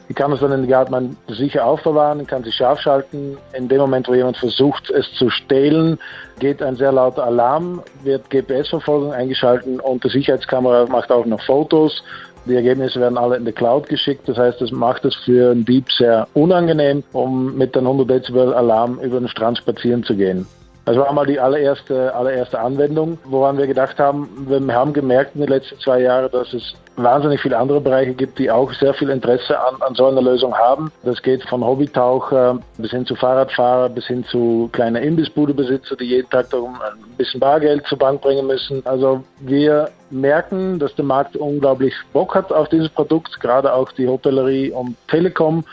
Ich 0.08 0.16
kann 0.16 0.32
es 0.32 0.40
dann 0.40 0.52
in 0.52 0.60
der 0.60 0.70
Gartmann 0.70 1.16
sicher 1.28 1.64
aufbewahren, 1.64 2.26
kann 2.26 2.44
sie 2.44 2.52
scharf 2.52 2.78
schalten. 2.80 3.38
In 3.54 3.68
dem 3.68 3.78
Moment, 3.78 4.06
wo 4.06 4.14
jemand 4.14 4.36
versucht, 4.36 4.90
es 4.90 5.10
zu 5.14 5.30
stehlen, 5.30 5.98
geht 6.38 6.62
ein 6.62 6.76
sehr 6.76 6.92
lauter 6.92 7.24
Alarm, 7.24 7.82
wird 8.02 8.28
GPS-Verfolgung 8.28 9.12
eingeschalten 9.12 9.80
und 9.80 10.04
die 10.04 10.10
Sicherheitskamera 10.10 10.86
macht 10.86 11.10
auch 11.10 11.24
noch 11.24 11.42
Fotos. 11.42 12.02
Die 12.46 12.54
Ergebnisse 12.54 13.00
werden 13.00 13.16
alle 13.16 13.36
in 13.36 13.46
die 13.46 13.52
Cloud 13.52 13.88
geschickt. 13.88 14.28
Das 14.28 14.36
heißt, 14.36 14.60
das 14.60 14.70
macht 14.70 15.06
es 15.06 15.14
für 15.14 15.52
einen 15.52 15.64
Dieb 15.64 15.90
sehr 15.90 16.28
unangenehm, 16.34 17.02
um 17.12 17.56
mit 17.56 17.74
einem 17.74 17.86
100 17.86 18.10
Dezibel 18.10 18.52
Alarm 18.52 18.98
über 19.00 19.18
den 19.18 19.28
Strand 19.28 19.56
spazieren 19.56 20.04
zu 20.04 20.14
gehen. 20.14 20.46
Das 20.84 20.98
war 20.98 21.10
mal 21.14 21.24
die 21.24 21.40
allererste, 21.40 22.14
allererste 22.14 22.60
Anwendung, 22.60 23.18
woran 23.24 23.56
wir 23.56 23.66
gedacht 23.66 23.98
haben. 23.98 24.28
Wir 24.46 24.74
haben 24.74 24.92
gemerkt 24.92 25.34
in 25.34 25.40
den 25.40 25.48
letzten 25.48 25.78
zwei 25.80 26.00
Jahren, 26.00 26.30
dass 26.30 26.52
es 26.52 26.74
wahnsinnig 26.96 27.40
viele 27.40 27.56
andere 27.56 27.80
Bereiche 27.80 28.12
gibt, 28.12 28.38
die 28.38 28.50
auch 28.50 28.70
sehr 28.74 28.92
viel 28.92 29.08
Interesse 29.08 29.58
an, 29.58 29.80
an 29.80 29.94
so 29.94 30.06
einer 30.06 30.20
Lösung 30.20 30.54
haben. 30.54 30.92
Das 31.02 31.22
geht 31.22 31.42
von 31.48 31.64
Hobbytaucher 31.64 32.58
bis 32.76 32.90
hin 32.90 33.06
zu 33.06 33.16
Fahrradfahrer, 33.16 33.88
bis 33.88 34.06
hin 34.06 34.24
zu 34.24 34.68
kleinen 34.72 35.02
Imbissbudebesitzer, 35.02 35.96
die 35.96 36.04
jeden 36.04 36.28
Tag 36.28 36.50
darum 36.50 36.74
ein 36.74 37.16
bisschen 37.16 37.40
Bargeld 37.40 37.86
zur 37.86 37.98
Bank 37.98 38.20
bringen 38.20 38.46
müssen. 38.46 38.84
Also 38.84 39.24
wir 39.40 39.88
merken, 40.10 40.78
dass 40.78 40.94
der 40.94 41.06
Markt 41.06 41.34
unglaublich 41.34 41.94
Bock 42.12 42.34
hat 42.34 42.52
auf 42.52 42.68
dieses 42.68 42.90
Produkt, 42.90 43.40
gerade 43.40 43.72
auch 43.72 43.90
die 43.92 44.06
Hotellerie 44.06 44.70
und 44.70 44.96
Telekom 45.08 45.64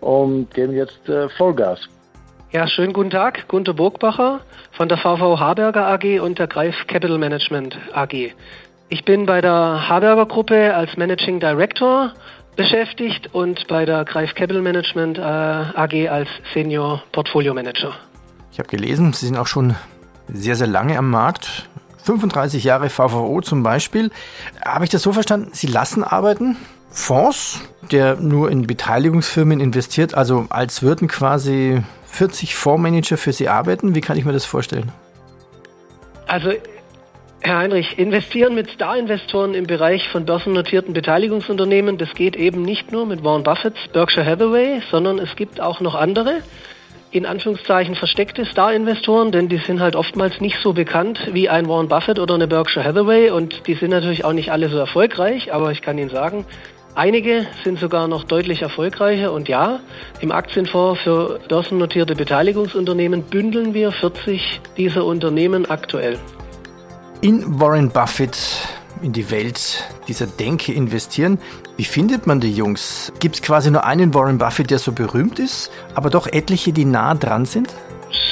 und 0.00 0.54
geben 0.54 0.74
jetzt 0.74 1.08
äh, 1.08 1.28
Vollgas. 1.30 1.80
Ja, 2.52 2.68
schönen 2.68 2.92
guten 2.92 3.08
Tag. 3.08 3.48
Gunter 3.48 3.72
Burgbacher 3.72 4.40
von 4.72 4.86
der 4.86 4.98
VV 4.98 5.40
Harberger 5.40 5.86
AG 5.86 6.20
und 6.20 6.38
der 6.38 6.46
Greif 6.46 6.74
Capital 6.86 7.16
Management 7.16 7.78
AG. 7.94 8.34
Ich 8.90 9.06
bin 9.06 9.24
bei 9.24 9.40
der 9.40 9.88
Harberger 9.88 10.26
Gruppe 10.26 10.74
als 10.74 10.94
Managing 10.98 11.40
Director 11.40 12.12
beschäftigt 12.54 13.30
und 13.32 13.66
bei 13.68 13.86
der 13.86 14.04
Greif 14.04 14.34
Capital 14.34 14.60
Management 14.60 15.16
äh, 15.16 15.22
AG 15.22 16.10
als 16.10 16.28
Senior 16.52 17.02
Portfolio 17.12 17.54
Manager. 17.54 17.94
Ich 18.52 18.58
habe 18.58 18.68
gelesen, 18.68 19.14
Sie 19.14 19.24
sind 19.24 19.38
auch 19.38 19.46
schon 19.46 19.74
sehr, 20.28 20.54
sehr 20.54 20.66
lange 20.66 20.98
am 20.98 21.08
Markt. 21.08 21.70
35 22.04 22.64
Jahre 22.64 22.90
VVO 22.90 23.40
zum 23.40 23.62
Beispiel. 23.62 24.10
Habe 24.62 24.84
ich 24.84 24.90
das 24.90 25.00
so 25.00 25.14
verstanden? 25.14 25.48
Sie 25.54 25.68
lassen 25.68 26.04
arbeiten? 26.04 26.58
Fonds, 26.90 27.62
der 27.90 28.16
nur 28.16 28.50
in 28.50 28.66
Beteiligungsfirmen 28.66 29.58
investiert, 29.58 30.12
also 30.12 30.44
als 30.50 30.82
würden 30.82 31.08
quasi 31.08 31.82
40 32.12 32.54
Fondsmanager 32.54 33.16
für 33.16 33.32
Sie 33.32 33.48
arbeiten? 33.48 33.94
Wie 33.94 34.00
kann 34.02 34.18
ich 34.18 34.24
mir 34.24 34.32
das 34.32 34.44
vorstellen? 34.44 34.92
Also, 36.26 36.52
Herr 37.40 37.58
Heinrich, 37.58 37.98
investieren 37.98 38.54
mit 38.54 38.70
Star-Investoren 38.70 39.54
im 39.54 39.66
Bereich 39.66 40.08
von 40.10 40.24
börsennotierten 40.24 40.92
Beteiligungsunternehmen, 40.92 41.98
das 41.98 42.14
geht 42.14 42.36
eben 42.36 42.62
nicht 42.62 42.92
nur 42.92 43.06
mit 43.06 43.24
Warren 43.24 43.42
Buffetts 43.42 43.80
Berkshire 43.92 44.24
Hathaway, 44.24 44.80
sondern 44.90 45.18
es 45.18 45.34
gibt 45.34 45.60
auch 45.60 45.80
noch 45.80 45.94
andere, 45.94 46.42
in 47.10 47.26
Anführungszeichen 47.26 47.94
versteckte 47.94 48.44
Star-Investoren, 48.44 49.32
denn 49.32 49.48
die 49.48 49.58
sind 49.58 49.80
halt 49.80 49.96
oftmals 49.96 50.40
nicht 50.40 50.58
so 50.62 50.72
bekannt 50.72 51.18
wie 51.32 51.48
ein 51.48 51.66
Warren 51.66 51.88
Buffett 51.88 52.18
oder 52.18 52.34
eine 52.34 52.46
Berkshire 52.46 52.84
Hathaway 52.84 53.30
und 53.30 53.66
die 53.66 53.74
sind 53.74 53.90
natürlich 53.90 54.24
auch 54.24 54.32
nicht 54.32 54.52
alle 54.52 54.68
so 54.68 54.76
erfolgreich, 54.76 55.52
aber 55.52 55.72
ich 55.72 55.82
kann 55.82 55.98
Ihnen 55.98 56.10
sagen, 56.10 56.44
Einige 56.94 57.46
sind 57.64 57.78
sogar 57.78 58.06
noch 58.06 58.24
deutlich 58.24 58.60
erfolgreicher 58.60 59.32
und 59.32 59.48
ja, 59.48 59.80
im 60.20 60.30
Aktienfonds 60.30 61.00
für 61.00 61.40
börsennotierte 61.48 62.14
Beteiligungsunternehmen 62.14 63.22
bündeln 63.22 63.72
wir 63.72 63.92
40 63.92 64.60
dieser 64.76 65.06
Unternehmen 65.06 65.64
aktuell. 65.64 66.18
In 67.22 67.58
Warren 67.58 67.88
Buffett, 67.88 68.36
in 69.00 69.14
die 69.14 69.30
Welt 69.30 69.84
dieser 70.06 70.26
Denke 70.26 70.74
investieren. 70.74 71.38
Wie 71.78 71.84
findet 71.84 72.26
man 72.26 72.40
die 72.40 72.52
Jungs? 72.52 73.10
Gibt 73.20 73.36
es 73.36 73.42
quasi 73.42 73.70
nur 73.70 73.84
einen 73.84 74.12
Warren 74.12 74.36
Buffett, 74.36 74.70
der 74.70 74.78
so 74.78 74.92
berühmt 74.92 75.38
ist, 75.38 75.70
aber 75.94 76.10
doch 76.10 76.26
etliche, 76.26 76.74
die 76.74 76.84
nah 76.84 77.14
dran 77.14 77.46
sind? 77.46 77.72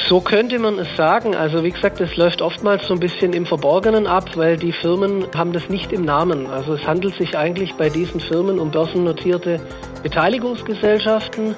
So 0.08 0.20
könnte 0.20 0.58
man 0.58 0.78
es 0.78 0.88
sagen. 0.96 1.34
Also 1.34 1.62
wie 1.64 1.70
gesagt, 1.70 2.00
es 2.00 2.16
läuft 2.16 2.42
oftmals 2.42 2.86
so 2.86 2.94
ein 2.94 3.00
bisschen 3.00 3.32
im 3.32 3.46
Verborgenen 3.46 4.06
ab, 4.06 4.36
weil 4.36 4.56
die 4.56 4.72
Firmen 4.72 5.24
haben 5.34 5.52
das 5.52 5.68
nicht 5.68 5.92
im 5.92 6.02
Namen. 6.02 6.46
Also 6.46 6.74
es 6.74 6.84
handelt 6.86 7.14
sich 7.14 7.36
eigentlich 7.36 7.74
bei 7.74 7.88
diesen 7.88 8.20
Firmen 8.20 8.58
um 8.58 8.70
börsennotierte 8.70 9.60
Beteiligungsgesellschaften 10.02 11.54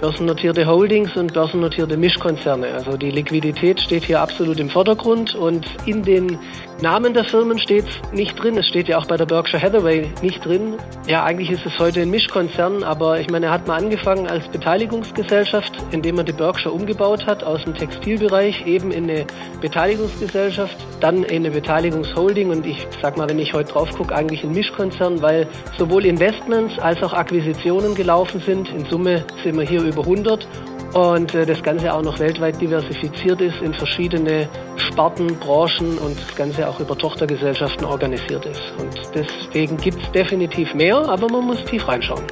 börsennotierte 0.00 0.66
Holdings 0.66 1.16
und 1.16 1.32
börsennotierte 1.32 1.96
Mischkonzerne. 1.96 2.68
Also 2.74 2.96
die 2.96 3.10
Liquidität 3.10 3.80
steht 3.80 4.04
hier 4.04 4.20
absolut 4.20 4.60
im 4.60 4.68
Vordergrund 4.68 5.34
und 5.34 5.66
in 5.86 6.02
den 6.02 6.38
Namen 6.82 7.14
der 7.14 7.24
Firmen 7.24 7.58
steht 7.58 7.86
es 7.86 8.12
nicht 8.12 8.40
drin. 8.40 8.58
Es 8.58 8.66
steht 8.66 8.88
ja 8.88 8.98
auch 8.98 9.06
bei 9.06 9.16
der 9.16 9.24
Berkshire 9.24 9.62
Hathaway 9.62 10.10
nicht 10.20 10.44
drin. 10.44 10.74
Ja, 11.06 11.24
eigentlich 11.24 11.50
ist 11.50 11.64
es 11.64 11.78
heute 11.78 12.02
ein 12.02 12.10
Mischkonzern, 12.10 12.82
aber 12.82 13.18
ich 13.18 13.30
meine, 13.30 13.46
er 13.46 13.52
hat 13.52 13.66
mal 13.66 13.76
angefangen 13.76 14.26
als 14.26 14.46
Beteiligungsgesellschaft, 14.48 15.72
indem 15.92 16.18
er 16.18 16.24
die 16.24 16.32
Berkshire 16.32 16.74
umgebaut 16.74 17.26
hat 17.26 17.42
aus 17.44 17.64
dem 17.64 17.74
Textilbereich 17.74 18.66
eben 18.66 18.90
in 18.90 19.04
eine 19.04 19.26
Beteiligungsgesellschaft, 19.62 20.76
dann 21.00 21.24
in 21.24 21.46
eine 21.46 21.50
Beteiligungsholding 21.50 22.50
und 22.50 22.66
ich 22.66 22.86
sag 23.00 23.16
mal, 23.16 23.28
wenn 23.28 23.38
ich 23.38 23.54
heute 23.54 23.72
drauf 23.72 23.90
gucke, 23.96 24.14
eigentlich 24.14 24.44
ein 24.44 24.52
Mischkonzern, 24.52 25.22
weil 25.22 25.48
sowohl 25.78 26.04
Investments 26.04 26.78
als 26.78 27.02
auch 27.02 27.14
Akquisitionen 27.14 27.94
gelaufen 27.94 28.42
sind. 28.44 28.68
In 28.68 28.84
Summe 28.84 29.24
sind 29.42 29.56
wir 29.56 29.66
hier 29.66 29.85
über 29.86 30.02
100 30.02 30.46
und 30.94 31.34
äh, 31.34 31.44
das 31.44 31.62
Ganze 31.62 31.92
auch 31.92 32.02
noch 32.02 32.18
weltweit 32.18 32.60
diversifiziert 32.60 33.40
ist 33.40 33.60
in 33.60 33.74
verschiedene 33.74 34.48
Sparten, 34.76 35.38
Branchen 35.38 35.98
und 35.98 36.16
das 36.18 36.36
Ganze 36.36 36.68
auch 36.68 36.80
über 36.80 36.96
Tochtergesellschaften 36.96 37.84
organisiert 37.84 38.46
ist. 38.46 38.62
Und 38.78 38.98
deswegen 39.14 39.76
gibt 39.76 40.02
es 40.02 40.10
definitiv 40.12 40.72
mehr, 40.74 40.96
aber 40.96 41.28
man 41.28 41.44
muss 41.44 41.64
tief 41.64 41.86
reinschauen. 41.86 42.24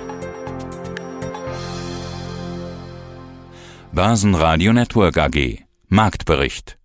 Börsenradio 3.92 4.72
Network 4.72 5.18
AG 5.18 5.64
Marktbericht 5.88 6.78